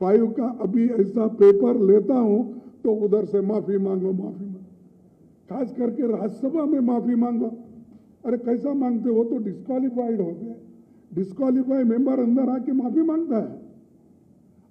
फाइव 0.00 0.26
का 0.26 0.46
अभी 0.46 0.88
ऐसा 0.88 1.26
पेपर 1.26 1.80
लेता 1.80 2.14
हूँ 2.14 2.60
तो 2.84 2.92
उधर 2.92 3.24
से 3.24 3.40
माफ़ी 3.40 3.78
मांगो 3.78 4.12
माफ़ी 4.12 4.44
मांगो। 4.44 4.60
खास 5.50 5.72
करके 5.72 6.02
राज्यसभा 6.02 6.64
में 6.64 6.80
माफ़ी 6.80 7.14
मांगो। 7.14 7.50
अरे, 8.24 8.38
कैसा 8.38 8.74
मांगते 8.74 9.10
हो? 9.10 9.24
तो 9.24 9.38
डिस्कालीफाइड 9.38 10.20
हो 10.20 10.26
गए। 10.26 10.54
डिस्क्वालीफाई 11.14 11.84
मेंबर 11.84 12.20
अंदर 12.20 12.48
आके 12.48 12.72
माफ़ी 12.72 13.02
माँगता 13.02 13.36
है। 13.36 13.58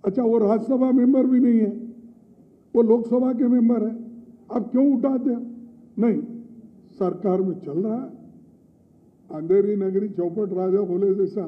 अच्छा 0.06 0.24
वो 0.24 0.38
राज्यसभा 0.38 0.92
मेंबर 0.92 1.26
भी 1.26 1.40
नहीं 1.40 1.60
है। 1.60 1.94
वो 2.76 2.82
लोकसभा 2.82 3.34
के 3.34 3.48
मेंबर 3.48 3.88
है। 3.88 4.06
आप 4.54 4.72
क्यों 4.72 4.98
उठाते 4.98 5.34
हो? 5.34 5.55
नहीं, 5.98 6.22
सरकार 6.92 7.42
में 7.42 7.60
चल 7.60 7.84
रहा 7.84 7.96
है। 7.96 8.10
अंधेरी 9.30 9.76
नगरी 9.76 10.10
चौपट 10.10 10.54
राजा 10.54 10.82
बोले 10.82 11.14
जैसा 11.16 11.46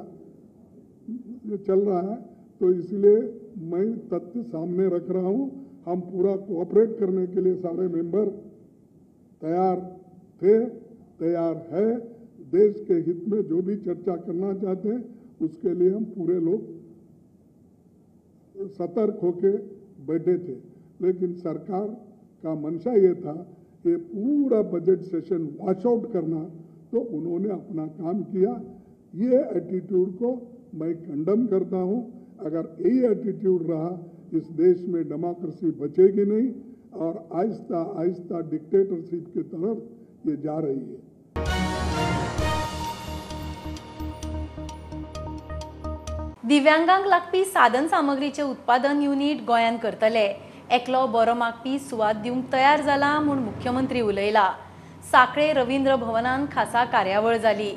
चल 1.58 1.80
रहा 1.80 2.02
है। 2.02 2.16
तो 2.62 2.72
इसलिए 2.72 3.18
मैं 3.64 3.86
तथ्य 4.10 4.44
सामने 4.44 4.88
रख 4.88 5.10
रहा 5.10 5.28
हूँ। 5.28 5.52
हम 5.86 6.00
पूरा 6.02 6.36
कोऑपरेट 6.38 6.98
करने 7.00 7.26
के 7.28 7.42
लिए 7.42 7.56
सारे 7.56 7.88
मेंबर 7.88 8.30
तैयार 9.42 9.80
थे, 10.42 10.66
तैयार 11.20 11.56
है। 11.72 12.00
देश 12.52 12.84
के 12.88 12.94
हित 12.94 13.28
में 13.28 13.42
जो 13.42 13.62
भी 13.62 13.76
चर्चा 13.78 14.16
करना 14.16 14.54
चाहते 14.54 14.90
हैं, 14.90 15.04
उसके 15.42 15.74
लिए 15.74 15.90
हम 15.90 16.04
पूरे 16.08 16.40
लोग 16.40 16.62
सतर्क 18.72 19.20
होके 19.24 19.52
बैठे 20.08 20.38
थे। 20.38 20.56
लेकिन 21.02 21.34
सरकार 21.36 21.88
का 22.44 22.56
मंशा 22.56 22.94
ये 22.94 23.14
था 23.16 23.36
कि 23.88 23.96
पूरा 24.06 24.62
बजट 24.72 25.04
सेशन 25.10 25.44
वॉश 25.60 25.86
आउट 25.86 26.12
करना 26.14 26.40
तो 26.92 27.00
उन्होंने 27.18 27.50
अपना 27.52 27.86
काम 27.98 28.22
किया। 28.32 28.54
ये 29.14 29.38
एटीट्यूड 29.58 30.10
को 30.14 30.32
मैं 30.76 30.94
कंडम 30.98 31.46
करता 31.48 31.78
हूँ। 31.82 32.00
अगर 32.42 32.64
यही 32.82 33.04
एटीट्यूड 33.12 33.70
रहा, 33.70 33.92
इस 34.34 34.50
देश 34.58 34.82
में 34.88 35.04
डेमोक्रेसी 35.10 35.72
बचेगी 35.80 36.26
नहीं 36.26 36.50
और 37.02 37.14
आहिस्ता 37.34 37.84
आहिस्ता 38.02 38.42
डिक्टेटरशिप 38.50 39.30
की 39.34 39.44
तरफ़ 39.54 40.30
ये 40.30 40.36
जा 40.44 40.58
रही 40.60 40.80
है। 40.80 41.06
दिव्यांगांक 46.48 47.06
लागपी 47.08 47.44
साधन 47.46 47.88
सामग्रीचे 47.88 48.42
उत्पादन 48.42 49.02
युनिट 49.02 49.46
गोंयान 49.46 49.78
करतले. 49.78 50.28
एकलो 50.72 51.06
बरो 51.08 51.34
मागपी 51.34 51.78
सुवात 51.80 52.16
दिवंक 52.24 52.52
तयार 52.54 52.82
जाला 52.82 53.20
म्हूण 53.20 53.38
मुख्यमंत्री 53.40 54.02
उलयला. 54.02 54.52
साखळे 55.12 55.52
रवींद्र 55.54 55.96
भवनान 55.96 56.46
खासा 56.52 56.84
कार्यावळ 56.86 57.38
जाली 57.38 57.70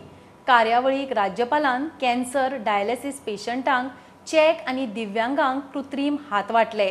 कार्यावळीक 0.46 1.12
राज्यपालान 1.12 1.86
कॅन्सर 2.00 2.56
डायलिसीस 2.64 3.20
पेशंटांक 3.26 3.90
चॅक 4.26 4.66
आनी 4.68 4.86
दिव्यांगांक 4.86 5.62
कृत्रीम 5.74 6.16
हात 6.30 6.50
वाटले. 6.50 6.90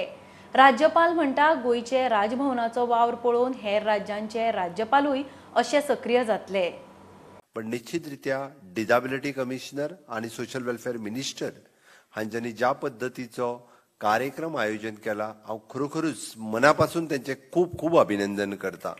राज्यपाल 0.53 1.13
म्हणटा 1.13 1.53
गोंयचे 1.63 2.08
राजभवनाचो 2.10 2.86
वावर 2.86 3.15
पळोवन 3.15 3.53
हेर 3.62 3.84
राज्यांचे 3.84 4.51
राज्यपालूय 4.51 5.22
अशे 5.56 5.82
सक्रीय 5.82 6.24
जातले. 6.25 6.70
पण 7.56 7.70
निश्चित 7.70 8.08
रित्या 8.10 8.39
डिजाबिलिटी 8.75 9.32
कमिशनर 9.32 9.94
आणि 10.10 10.29
सोशल 10.29 10.63
वेलफेअर 10.63 10.98
मिनिस्टर 10.98 11.50
हांच्यांनी 12.15 12.51
ज्या 12.51 12.72
पद्दतीचो 12.72 13.50
कार्यक्रम 14.01 14.56
आयोजन 14.58 14.96
केला. 15.03 15.25
हांव 15.48 15.58
खरोखरच 15.70 16.32
मनापासून 16.38 17.06
त्यांचे 17.06 17.34
खूप 17.53 17.77
खूप 17.79 17.98
अभिनंदन 18.00 18.53
करता. 18.56 18.94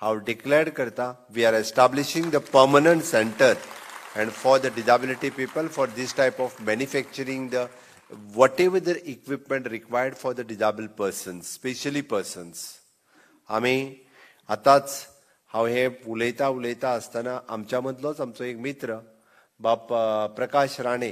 हांव 0.00 0.18
डिक्लेअर 0.26 0.68
करता 0.76 1.12
we 1.34 1.44
are 1.44 1.54
establishing 1.54 2.30
the 2.30 2.36
permanent 2.52 3.02
centre 3.04 3.54
and 4.16 4.30
for 4.30 4.58
the 4.60 4.66
disability 4.76 5.30
people 5.30 5.66
for 5.76 5.88
this 5.96 6.16
type 6.16 6.40
of 6.42 6.60
manufacturing 6.66 7.48
the 7.50 7.64
whatever 8.60 8.78
the 8.86 8.96
equipment 9.04 9.66
required 9.68 10.14
for 10.22 10.32
the 10.34 10.46
disable 10.46 10.86
persons 10.98 11.52
specially 11.54 12.00
persons 12.10 12.64
आमी 13.48 13.76
आतांच 14.48 14.90
हांव 15.54 15.66
हे 15.66 15.86
उलयता 16.06 16.48
उलयता 16.48 16.94
आसतना 16.94 17.38
आमच्या 17.48 17.80
मदलोच 17.80 18.20
आमचो 18.20 18.44
एक 18.44 18.56
मित्र 18.60 18.96
बाप 19.60 19.92
प्रकाश 20.36 20.80
राणे 20.80 21.10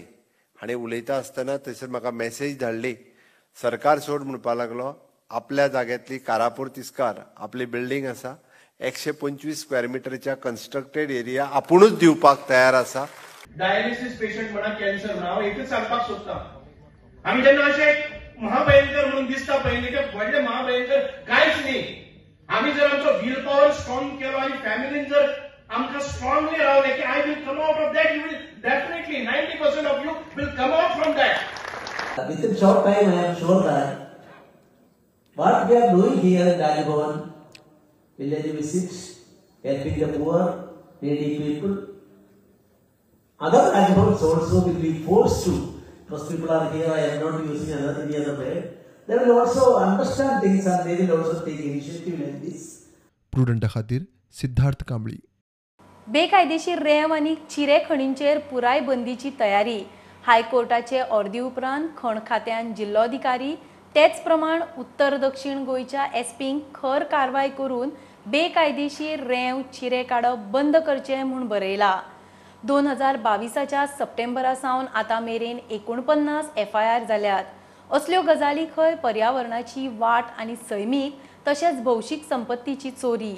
हाणें 0.59 0.75
उलयता 0.75 1.17
आसतना 1.17 1.57
थंयसर 1.67 1.87
म्हाका 1.87 2.11
मॅसेज 2.11 2.59
धाडली. 2.61 2.95
सरकार 3.63 3.99
सोड 3.99 4.23
म्हणपाक 4.23 4.57
लागलो 4.57 4.93
आपल्या 5.31 5.67
जाग्यातली 5.69 6.19
कारापूर 6.27 6.69
तिस्कार 6.77 7.15
आपली 7.37 7.65
बिल्डींग 7.73 8.07
आसा 8.07 8.35
एकशे 8.89 9.11
पंचवीस 9.23 9.61
स्क्वेअर 9.63 9.87
मिटरच्या 9.95 10.35
कन्स्ट्रक्टेड 10.45 11.11
एरिया 11.11 11.45
आपुणूच 11.61 11.99
दिवपाक 11.99 12.49
तयार 12.49 12.75
आसा 12.75 13.05
डायलिसीस 13.57 14.19
पेशंट 14.19 14.53
म्हणा 14.53 14.69
कॅन्सर 14.75 15.15
म्हणा 15.15 15.31
हांव 15.31 15.43
एकच 15.43 15.69
सांगपाक 15.69 16.07
सोदता 16.07 16.39
आमी 17.25 17.43
जेन्ना 17.43 17.65
अशे 17.65 17.93
महाभयंकर 18.41 19.05
म्हणून 19.07 19.27
दिसता 19.27 19.57
पयलीं 19.63 19.93
ते 19.93 20.05
व्हडले 20.15 20.41
महाभयंकर 20.41 21.01
कांयच 21.29 21.57
न्ही. 21.65 21.83
आमी 22.49 22.73
जर 22.73 22.87
आमचो 22.87 23.13
विल 23.23 23.41
पॉवर 23.47 23.71
स्ट्रॉंग 23.81 24.17
केलो 24.19 24.39
आनी 24.39 24.57
फॅमिलीन 24.65 25.05
जर 25.05 25.31
आमकां 25.71 26.01
स्ट्रॉंगली 26.01 26.63
रावले 26.65 26.95
की 26.97 27.03
I 27.03 27.23
will 27.23 27.45
come 27.47 27.61
out 27.61 27.77
of 27.77 27.93
that 27.95 28.13
you 28.13 28.23
will 28.23 28.37
definitely 28.63 29.23
ninety 29.25 29.59
percent 29.59 29.87
of 29.87 30.05
you 30.05 30.13
will 30.37 30.55
come 30.57 30.73
out 30.75 31.01
from 31.01 31.17
that 31.17 31.58
Within 32.27 32.57
short 32.57 32.85
time, 32.85 33.09
I 33.09 33.25
am 33.27 33.37
sure 33.37 33.63
that 33.63 34.21
what 35.37 35.69
we 35.69 35.77
are 35.77 35.91
doing 35.91 36.19
here 36.21 36.47
in 36.47 36.59
Rajbhavan, 36.59 37.31
village 38.19 38.51
visits, 38.57 39.21
helping 39.63 39.99
the 40.01 40.09
poor, 40.19 40.41
needy 41.01 41.39
people, 41.39 41.77
other 43.41 43.63
Rajbhavans 43.75 44.23
also 44.23 44.67
will 44.67 44.81
be 44.81 44.93
forced 45.05 45.45
to, 45.45 45.55
because 46.05 46.29
people 46.31 46.51
are 46.51 46.73
here, 46.73 46.91
I 46.91 47.01
am 47.01 47.21
not 47.21 47.47
using 47.47 47.73
another, 47.79 48.03
any 48.03 48.17
other 48.17 48.37
bed, 48.37 48.79
they 49.07 49.17
will 49.17 49.39
also 49.39 49.77
understand 49.77 50.43
things 50.43 50.67
and 50.67 50.89
they 50.89 51.05
will 51.07 51.19
also 51.19 51.45
take 51.45 51.61
initiative 51.61 52.19
like 52.21 52.43
this. 52.43 52.65
प्रुडंटा 53.33 53.69
खातीर 53.75 54.03
सिद्धार्थ 54.41 54.83
कांबळी 54.89 55.17
बेकायदेशीर 56.13 56.83
रेंव 56.83 57.13
आनी 57.15 57.35
चिरे 57.51 57.79
खणींचेर 57.89 58.39
पुराय 58.51 58.81
बंदीची 58.81 59.31
तयारी 59.41 59.79
हायकोर्टाचे 60.29 60.99
अर्दी 60.99 61.41
उपरांत 61.41 61.87
खण 61.97 62.19
खात्यान 62.27 62.73
जिल्लोधिकारी 62.77 63.55
तेच 63.95 64.21
प्रमाण 64.23 64.63
उत्तर 64.79 65.17
दक्षिण 65.17 65.63
गोंयच्या 65.65 66.05
एसपींक 66.15 66.61
खर 66.75 67.05
कारवाय 67.13 67.49
करून 67.49 67.91
बेकायदेशीर 68.27 69.23
रेंव 69.27 69.63
चिरे 69.75 70.03
काडप 70.03 70.45
बंद 70.53 70.77
करचे 70.77 71.23
म्हूण 71.23 71.47
बरयला. 71.49 71.95
दोन 72.63 72.87
हजार 72.87 73.17
बावीसाच्या 73.25 73.87
सप्टेंबरा 73.87 74.55
सावन 74.55 74.85
आतां 74.95 75.23
मेरेन 75.23 75.59
एकोणपन्नास 75.71 76.51
एफ 76.57 76.77
आय 76.77 76.89
आर 76.89 77.05
जाल्यात. 77.09 77.45
असल्यो 77.91 78.23
गजाली 78.23 78.67
खंय 78.77 78.95
पर्यावरणाची 79.03 79.89
वाट 79.99 80.39
आनी 80.39 80.57
सैमीक 80.69 81.21
तशेंच 81.49 81.83
भौशीक 81.83 82.29
संपत्तीची 82.29 82.91
चोरी. 82.91 83.35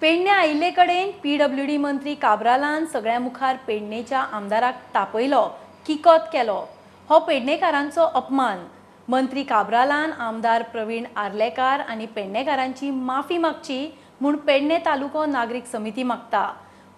पेडणे 0.00 0.30
आयिल्ले 0.30 0.70
कडेन 0.70 1.10
पी 1.22 1.36
डब्ल्यू 1.36 1.66
डी 1.66 1.76
मंत्री 1.76 2.14
काब्रालान 2.14 2.84
सगळ्या 2.92 3.18
मुखार 3.20 3.56
पेडणेच्या 3.66 4.20
आमदाराक 4.20 4.84
तापयलो. 4.94 5.48
किकत 5.86 6.28
केलो. 6.32 6.60
हो 7.08 7.18
पेडणेकारांचो 7.18 8.04
अपमान. 8.14 8.64
मंत्री 9.08 9.42
काब्रालान 9.42 10.12
आमदार 10.12 10.62
प्रवीण 10.62 11.04
आर्लेकार 11.16 11.80
आनी 11.80 12.06
पेडणेकारांची 12.06 12.90
माफी 12.90 13.38
मागची 13.38 13.86
म्हूण 14.20 14.36
पेडणे 14.36 14.78
तालुको 14.86 15.24
नागरीक 15.26 15.66
समिती 15.66 16.02
मागता. 16.02 16.44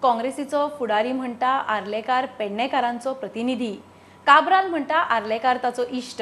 काँग्रेसीचो 0.01 0.67
फुडारी 0.79 1.11
म्हणटा 1.11 1.49
आर्लेकार 1.75 2.25
पेडणेकारांचो 2.39 3.13
प्रतिनिधी. 3.13 3.75
काब्राल 4.27 4.67
म्हणटा 4.69 4.97
आर्लेकार 5.15 5.57
ताचो 5.63 5.83
इश्ट 5.91 6.21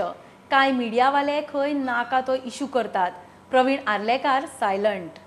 कांय 0.51 0.71
मिडियावाले 0.71 1.41
खंय 1.53 1.73
नाका 1.73 2.21
तो 2.27 2.35
इशू 2.45 2.65
करतात. 2.65 3.11
प्रवीण 3.51 3.87
आर्लेकार 3.87 4.45
सायलंट. 4.59 5.19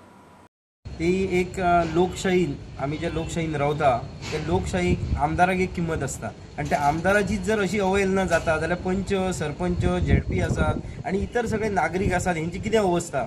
ती 0.98 1.10
एक 1.38 1.58
लोकशाहीन 1.94 2.52
आमी 2.82 2.96
ज्या 2.96 3.10
लोकशाहीन 3.10 3.54
रावता 3.56 3.96
ते 4.32 4.38
लोकशाहीक 4.46 5.16
आमदाराक 5.24 5.60
एक 5.60 5.72
किंमत 5.74 6.02
आसता 6.02 6.28
आनी 6.58 6.68
त्या 6.70 6.78
आमदाराची 6.88 7.36
जर 7.46 7.60
अशी 7.62 7.78
अवहेलना 7.80 8.24
जाता 8.32 8.56
जाल्यार 8.60 8.78
पंच 8.84 9.12
सरपंच 9.38 9.84
झेडपी 10.06 10.40
आसात 10.40 11.06
आनी 11.06 11.18
इतर 11.18 11.46
सगळे 11.46 11.68
नागरीक 11.68 12.12
आसात 12.14 12.34
हेंची 12.36 12.58
कितें 12.58 12.78
अवस्था? 12.78 13.24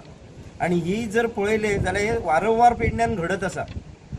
आनी 0.62 0.76
ही 0.86 1.06
जर 1.14 1.26
पळयले 1.38 1.74
जाल्यार 1.78 2.06
हे 2.06 2.18
वारंवार 2.26 2.74
पेडण्यान 2.74 3.16
घडत 3.16 3.44
आसा 3.44 3.64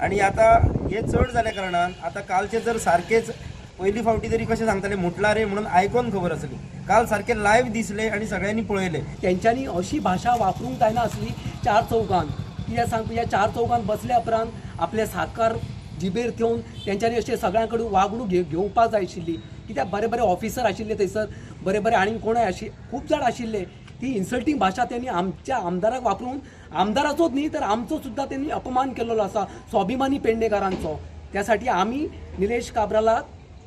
आनी 0.04 0.18
आतां 0.20 0.88
हे 0.88 1.02
चड 1.02 1.30
जाल्या 1.34 1.52
कारणान 1.52 1.92
आतां 2.04 2.22
कालचे 2.28 2.60
जर 2.60 2.78
सारखेच 2.78 3.30
पयलीं 3.78 4.02
फावटी 4.04 4.30
तरी 4.32 4.44
कशें 4.44 4.64
सांगताले 4.66 4.94
म्हटला 4.94 5.32
रे 5.34 5.44
म्हणून 5.44 5.66
आयकोन 5.66 6.10
खबर 6.12 6.32
आसली 6.32 6.56
काल 6.88 7.06
सारखे 7.06 7.42
लायव्ह 7.42 7.70
दिसले 7.72 8.08
आनी 8.08 8.26
सगळ्यांनी 8.26 8.62
पळयले. 8.62 9.00
तेंच्यांनी 9.22 9.64
अशी 9.66 9.98
भाशा 9.98 10.34
वापरूंक 10.40 10.78
जायना 10.80 11.00
आसली 11.00 11.32
चार 11.64 11.82
चौकांत 11.90 12.42
कित्याक 12.66 12.88
सांग 12.88 13.10
ह्या 13.10 13.24
चार 13.30 13.50
चौकांत 13.54 13.84
बसल्या 13.86 14.16
उपरांत 14.18 14.80
आपले 14.80 15.06
साकार 15.06 15.52
जिबेर 16.00 16.30
ठेवून 16.38 16.60
तेंच्यांनी 16.60 17.18
अशें 17.18 17.36
सगळ्यां 17.36 17.66
कडेन 17.66 17.86
वागणूक 17.90 18.28
घे 18.28 18.42
घेवपाक 18.42 18.90
जाय 18.90 19.02
आशिल्ली. 19.02 19.36
कित्याक 19.68 19.90
बरे 19.90 20.06
बरे 20.06 20.22
ऑफिसर 20.22 20.66
आशिल्ले 20.66 20.94
थंयसर 20.94 21.26
बरे 21.64 21.78
बरे 21.80 21.94
आनी 21.96 22.18
कोणय 22.18 22.44
आशि 22.44 22.68
खूब 22.90 23.06
जाण 23.10 23.22
आशिल्ले. 23.22 23.64
ती 24.00 24.12
इन्सल्टिंग 24.16 24.58
भाशा 24.58 24.84
त्यांनी 24.84 25.06
आमच्या 25.08 25.56
आमदाराक 25.56 26.02
वापरून 26.02 26.38
आमदाराचोच 26.72 27.32
न्ही 27.32 27.48
तर 27.54 27.62
आमचो 27.62 27.98
सुद्धा 27.98 28.24
त्यांनी 28.24 28.50
अपमान 28.50 28.92
केलेलो 28.92 29.22
असा 29.22 29.44
स्वाभिमानी 29.70 30.18
पेडणेकारांचो 30.18 30.98
त्यासाठी 31.32 31.68
आम्ही 31.68 32.06
निलेश 32.38 32.70
काब्राला 32.70 33.20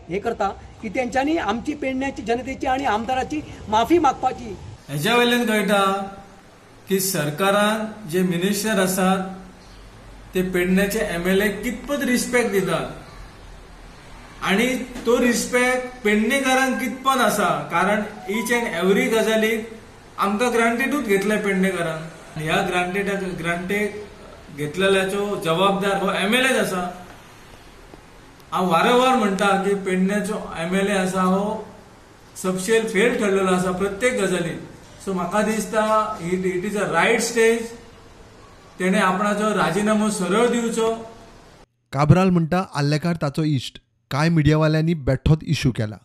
हे 0.10 0.20
करता 0.20 0.50
की 0.82 0.90
त्यांच्यानी 0.90 1.38
आमची 1.38 1.74
पेडण्याची 1.74 2.22
जनतेची 2.22 2.68
आणि 2.68 2.86
आमदाराची 2.86 3.42
माफी 3.70 3.98
मागपाची. 4.00 4.56
हेज्या 4.90 5.16
वयल्यान 5.16 5.46
कळटा 5.46 5.82
की 6.90 7.00
सरकारान 7.00 7.86
जे 8.12 8.22
मिनिस्टर 8.24 8.80
आसात 8.82 9.28
ते 10.34 10.42
पेडण्याचे 10.54 11.00
एम 11.16 11.28
एल 11.28 11.42
ए 11.42 11.48
कितपत 11.64 12.04
रिस्पेक्ट 12.06 12.52
दितात? 12.52 12.86
आणि 14.42 14.68
तो 15.06 15.20
रिस्पेक्ट 15.22 16.04
पेडणेकारांक 16.04 16.80
कितपत 16.80 17.22
आसा? 17.22 17.50
कारण 17.72 18.02
इच 18.30 18.54
अँड 18.54 18.68
एवरी 18.76 19.06
गजालीक 19.10 19.68
आमकां 20.18 20.52
ग्रांटेडूच 20.54 21.06
घेतले 21.06 21.38
पेडणेकारांक. 21.44 22.02
ह्या 22.36 22.62
ग्रांटेडाक 22.70 23.24
ग्रांटेड 23.40 24.58
घेतलेल्याचो 24.58 25.36
जबाबदार 25.46 26.02
हो 26.02 26.12
एम 26.22 26.34
एल 26.36 26.46
एच 26.46 26.58
आसा. 26.60 26.82
हांव 28.52 28.72
वारंवार 28.72 29.16
म्हणटा 29.16 29.48
की 29.64 29.74
पेडण्याचो 29.86 30.42
एम 30.60 30.76
एल 30.76 30.88
ए 30.88 30.98
आसा 30.98 31.22
हो 31.22 31.46
सबशेल 32.44 32.88
फेल 32.94 33.20
ठरलेलो 33.20 33.56
आसा 33.56 33.72
प्रत्येक 33.78 34.22
गजालीत. 34.22 34.60
सो 35.06 35.14
म्हाका 35.14 35.42
दिसता 35.44 35.84
it 36.32 36.46
it 36.46 36.66
is 36.66 36.78
a 36.78 36.88
right 36.92 37.22
stage 37.30 37.68
तेणे 38.80 39.00
आपणाचो 39.02 39.54
राजिनामो 39.56 40.10
सरळ 40.20 40.48
दिवचो 40.52 40.94
काब्राल 41.94 42.30
म्हणटा 42.30 42.64
आल्लेकार 42.80 43.16
ताचो 43.22 43.44
इश्ट 43.44 43.80
कांय 44.12 44.30
मिडियावाल्यांनी 44.30 44.94
बेठ्ठोच 45.08 45.40
इश्यू 45.54 45.72
केला? 45.76 45.96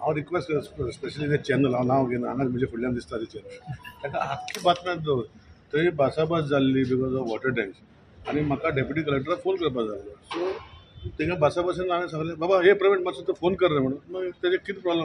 हांव 0.00 0.12
रिक्वेस्ट 0.14 0.52
स्पेशली 0.94 1.28
ते 1.30 1.36
चॅनल 1.48 1.74
हांव 1.74 1.86
नांव 1.86 2.06
घेना 2.08 2.28
हांगा 2.28 2.44
म्हणजे 2.44 2.66
फुडल्यान 2.70 2.94
दिसता 2.94 3.16
तेचेर 3.20 3.42
ताका 4.02 4.18
आख्खी 4.32 4.60
बातम्यात 4.64 4.96
दवर 5.06 5.22
थंय 5.72 5.90
भासाभास 5.96 6.44
जाल्ली 6.50 6.82
बिकॉज 6.94 7.14
ऑफ 7.20 7.26
वॉटर 7.30 7.50
टँक्स 7.60 8.28
आनी 8.28 8.40
म्हाका 8.40 8.68
डेप्युटी 8.76 9.02
कलेक्टराक 9.10 9.42
फोन 9.44 9.56
करपाक 9.56 9.86
जाय 9.86 9.98
सो 10.32 10.50
थिंगा 11.18 11.34
भासाभासान 11.40 11.90
हांवें 11.90 12.06
सांगलें 12.08 12.34
बाबा 12.38 12.60
हे 12.62 12.72
प्रवीण 12.80 13.02
मातसो 13.04 13.22
तो 13.26 13.32
फोन 13.40 13.54
कर 13.60 13.72
रे 13.72 13.80
म्हणून. 13.80 13.98
मागीर 14.12 14.30
तेजे 14.42 14.56
कितें 14.66 14.80
प्रॉब्लम 14.82 15.04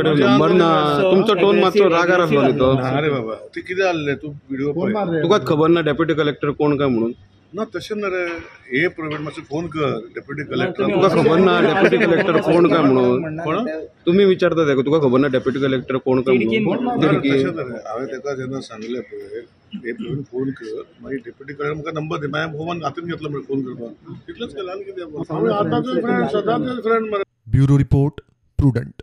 कडेन 0.00 0.18
नंबर 0.20 0.52
ना 0.52 0.68
तुमचो 1.02 1.34
टोन 1.40 1.58
मातसो 1.60 1.88
रागार 1.90 2.20
आसलो 2.20 2.42
न्ही 2.42 2.58
तो 2.58 2.72
ना 2.80 3.00
रे 3.00 3.10
बाबा 3.10 3.34
ते 3.54 3.60
कितें 3.60 3.82
जाल्लें 3.82 4.14
तूं 4.22 4.30
व्हिडिओ 4.50 5.22
तुकाच 5.22 5.46
खबर 5.48 5.68
ना 5.68 5.80
डेप्युटी 5.88 6.14
कलेक्टर 6.22 6.50
कोण 6.58 6.76
काय 6.76 6.88
म्हणून? 6.88 7.12
ना 7.54 7.64
तशें 7.72 7.96
ना 7.96 8.08
रे 8.12 8.22
हे 8.66 8.88
प्रवीण 8.96 9.22
मातसो 9.22 9.42
फोन 9.48 9.66
कर? 9.72 9.90
डेप्युटी 10.14 10.44
कलेक्टर 10.50 10.84
तुका 10.92 11.08
खबर 11.14 11.38
ना 11.38 11.54
डेप्युटी 11.60 11.98
कलेक्टर 12.04 12.40
कोण 12.46 12.68
काय 12.68 12.80
म्हणून? 12.82 13.38
कोण? 13.44 13.68
तुम्ही 14.06 14.24
विचारता 14.24 14.66
तेका 14.68 14.82
तुका 14.86 14.98
खबर 15.06 15.18
ना 15.20 15.28
डेप्युटी 15.34 15.60
कलेक्टर 15.60 15.96
कोण 16.06 16.20
काय 16.28 16.36
म्हणून. 16.36 17.18
तशें 17.26 17.52
ना 17.56 17.62
रे 17.68 17.82
हांवें 17.88 18.06
ताका 18.12 18.34
जेन्ना 18.36 18.60
सांगलें 18.68 19.00
पळय 19.10 19.44
हे 19.84 19.92
प्रवीण 19.92 20.22
फोन 20.32 20.50
कर? 20.60 20.80
मागीर 21.02 21.20
डेप्युटी 21.26 21.52
कलेक्टर 21.52 21.74
म्हाका 21.74 21.92
नंबर 22.00 22.24
दे 22.24 22.32
मागीर 22.32 22.58
फोन 22.58 22.82
हातीन 22.84 23.12
घेतलो 23.12 23.28
मरे 23.28 23.42
फोन 23.48 23.62
करपाक. 23.68 24.16
तितलेंच 24.26 24.54
केलें 24.54 24.72
आनी 24.72 24.84
कितें 24.84 25.04
हांवें 25.30 25.52
आतांचो 25.52 26.00
फ्रेंड 26.00 26.26
सदांचो 26.36 26.80
फ्रेंड 26.88 27.10
मरे. 27.12 27.30
Bureau 27.52 27.78
report 27.78 28.20
Prudent. 28.58 29.02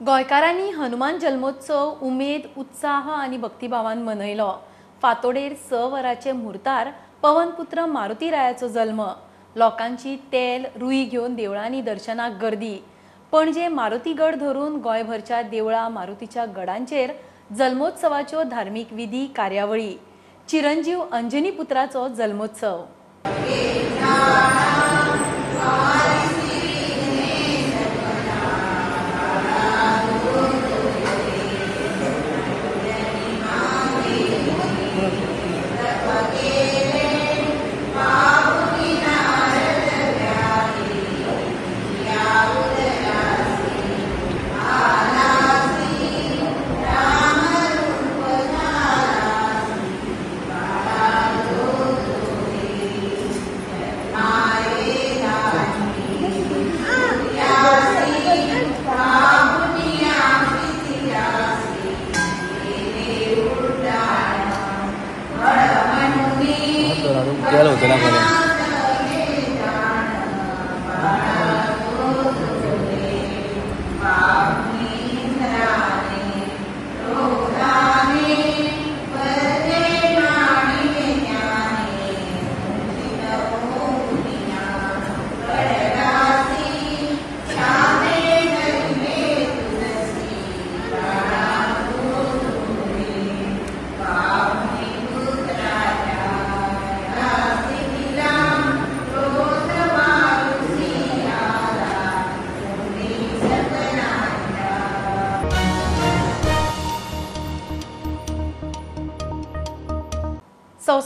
गोंयकारांनी 0.00 0.70
हनुमान 0.70 1.18
जल्मोत्सव 1.18 2.06
उमेद 2.06 2.42
उत्साह 2.56 3.10
आनी 3.12 3.36
भक्तिभावान 3.38 4.02
मनयलो. 4.04 4.52
फातोडेर 5.02 5.52
स 5.68 5.88
वरांचे 5.92 6.32
मुर्तार 6.32 6.88
पवनपुत्र 7.22 7.84
मारुतीरायाचो 7.86 8.68
जल्म 8.68 9.02
लोकांची 9.56 10.16
तेल 10.32 10.64
रुई 10.80 11.04
घेवन 11.04 11.34
देवळांनी 11.34 11.80
दर्शनाक 11.80 12.32
गर्दी. 12.42 12.76
पणजे 13.32 13.68
मारुतीगड 13.68 14.34
धरून 14.34 14.76
गोंयभरच्या 14.76 15.40
देवळां 15.42 15.90
मारुतीच्या 15.92 16.44
गडांचेर 16.56 17.10
जल्मोत्सवाच्यो 17.58 18.42
धार्मीक 18.42 18.92
विधी 18.92 19.26
कार्यावळी. 19.36 19.94
चिरंजीव 20.48 21.02
अंजनी 21.12 21.50
पुत्राचो 21.50 22.08
जल्मोत्सव. 22.08 22.82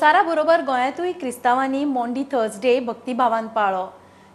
संवसारा 0.03 0.23
बरोबर 0.23 0.61
गोंयांतूय 0.67 1.11
क्रिस्तांवांनी 1.12 1.85
मोंडी 1.85 2.23
थर्सडे 2.31 2.79
भक्तीभावान 2.87 3.47
पाळ्ळो 3.49 3.85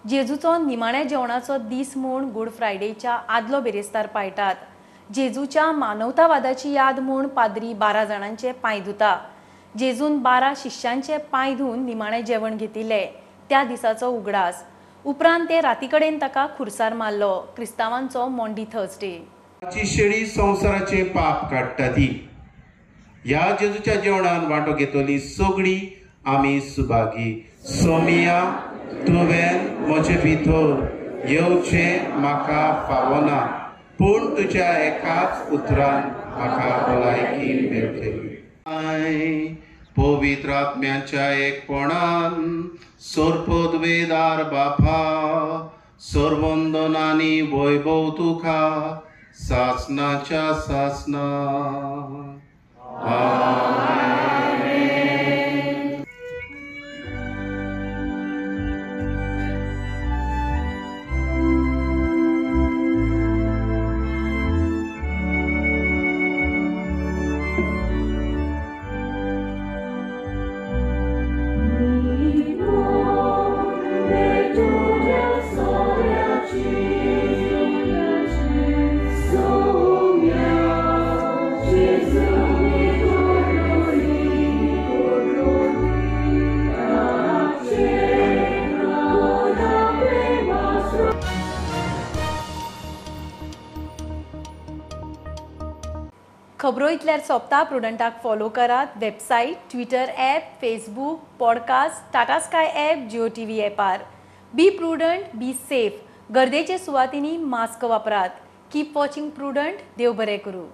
जेजूचो 0.10 0.56
निमाण्या 0.66 1.02
जेवणाचो 1.04 1.58
दीस 1.70 1.92
म्हूण 1.98 2.26
गूड 2.34 2.50
फ्रायडेच्या 2.58 3.14
आदलो 3.30 3.60
बेरेस्तार 3.62 4.08
पाळटात. 4.08 4.56
जेजूच्या 5.14 5.72
मानवतावादाची 5.72 6.72
याद 6.74 7.00
म्हूण 7.00 7.28
पाद्री 7.28 7.74
बारा 7.74 8.04
जाणांचे 8.06 8.52
पांय 8.52 8.80
धुता. 8.80 9.14
जेजून 9.78 10.18
बारा 10.22 10.54
शिश्यांचे 10.58 11.18
पांय 11.32 11.56
धुवन 11.56 11.86
निमाणें 11.86 12.24
जेवण 12.26 12.58
घेतिल्ले 12.58 13.06
त्या 13.50 13.64
दिसाचो 13.64 14.12
उगडास. 14.12 14.64
उपरांत 15.06 15.46
ते 15.50 15.60
राती 15.62 15.88
कडेन 15.88 16.22
ताका 16.22 16.48
खुर्सार 16.58 16.94
मारलो. 16.94 17.36
क्रिस्तांवांचो 17.56 18.28
मोंडी 18.28 18.66
थर्सडे. 18.74 19.14
शेळी 19.86 20.26
संवसाराचे 20.26 21.04
पाप 21.04 21.50
काडटा 21.52 21.92
ती. 21.92 22.10
ह्या 23.26 23.50
जेजूच्या 23.60 23.96
जेवणान 24.02 24.46
वांटो 24.52 24.74
घेतली 24.74 25.20
सगळी 25.20 25.78
आमी 26.26 26.60
सुभागी. 26.62 27.34
सोमिया 27.66 28.40
तुवें 29.08 29.88
म्हजे 29.88 30.18
भितर 30.24 30.86
येवचे 31.30 31.86
म्हाका 32.16 32.62
फावना 32.88 33.40
पूण 34.00 34.26
तुज्या 34.38 34.70
एकाच 34.80 35.52
उतरान 35.54 36.04
म्हाका 36.38 36.78
भलायकी 36.88 37.70
मेळटली 37.70 38.36
आय 38.76 39.48
पवित्र 39.98 40.52
आत्म्याच्या 40.54 41.32
एकपणान 41.46 42.62
सोरपोदवेदार 43.14 44.44
बापा 44.52 44.98
सोरवंदनानी 46.12 47.42
वैभव 47.42 48.10
तुका 48.18 48.64
सासनाच्या 49.40 50.52
सासना. 50.54 51.26
Amen. 53.00 54.37
खबरो 97.18 97.28
सोंपता 97.28 97.62
प्रुडंटाक 97.64 98.20
फॉलो 98.24 98.48
करात. 98.50 98.88
Website 98.98 99.58
Twitter 99.72 100.10
app 100.18 100.50
Facebook 100.62 101.22
podcast 101.40 102.14
Tata 102.14 102.40
Sky 102.40 102.68
app 102.76 103.08
Jio 103.12 103.28
T 103.36 103.46
V 103.46 103.60
ॲपार 103.62 104.04
be 104.54 104.70
prudent 104.70 105.36
be 105.36 105.54
safe 105.70 106.02
गर्देचे 106.36 106.78
सुवातींनी 106.78 107.36
मास्क 107.38 107.86
वापरात. 107.86 108.30
कीप 108.72 108.98
वॉचिंग 108.98 109.30
प्रुडंट 109.30 109.80
देव 109.98 110.14
बरें 110.14 110.38
करूं. 110.40 110.66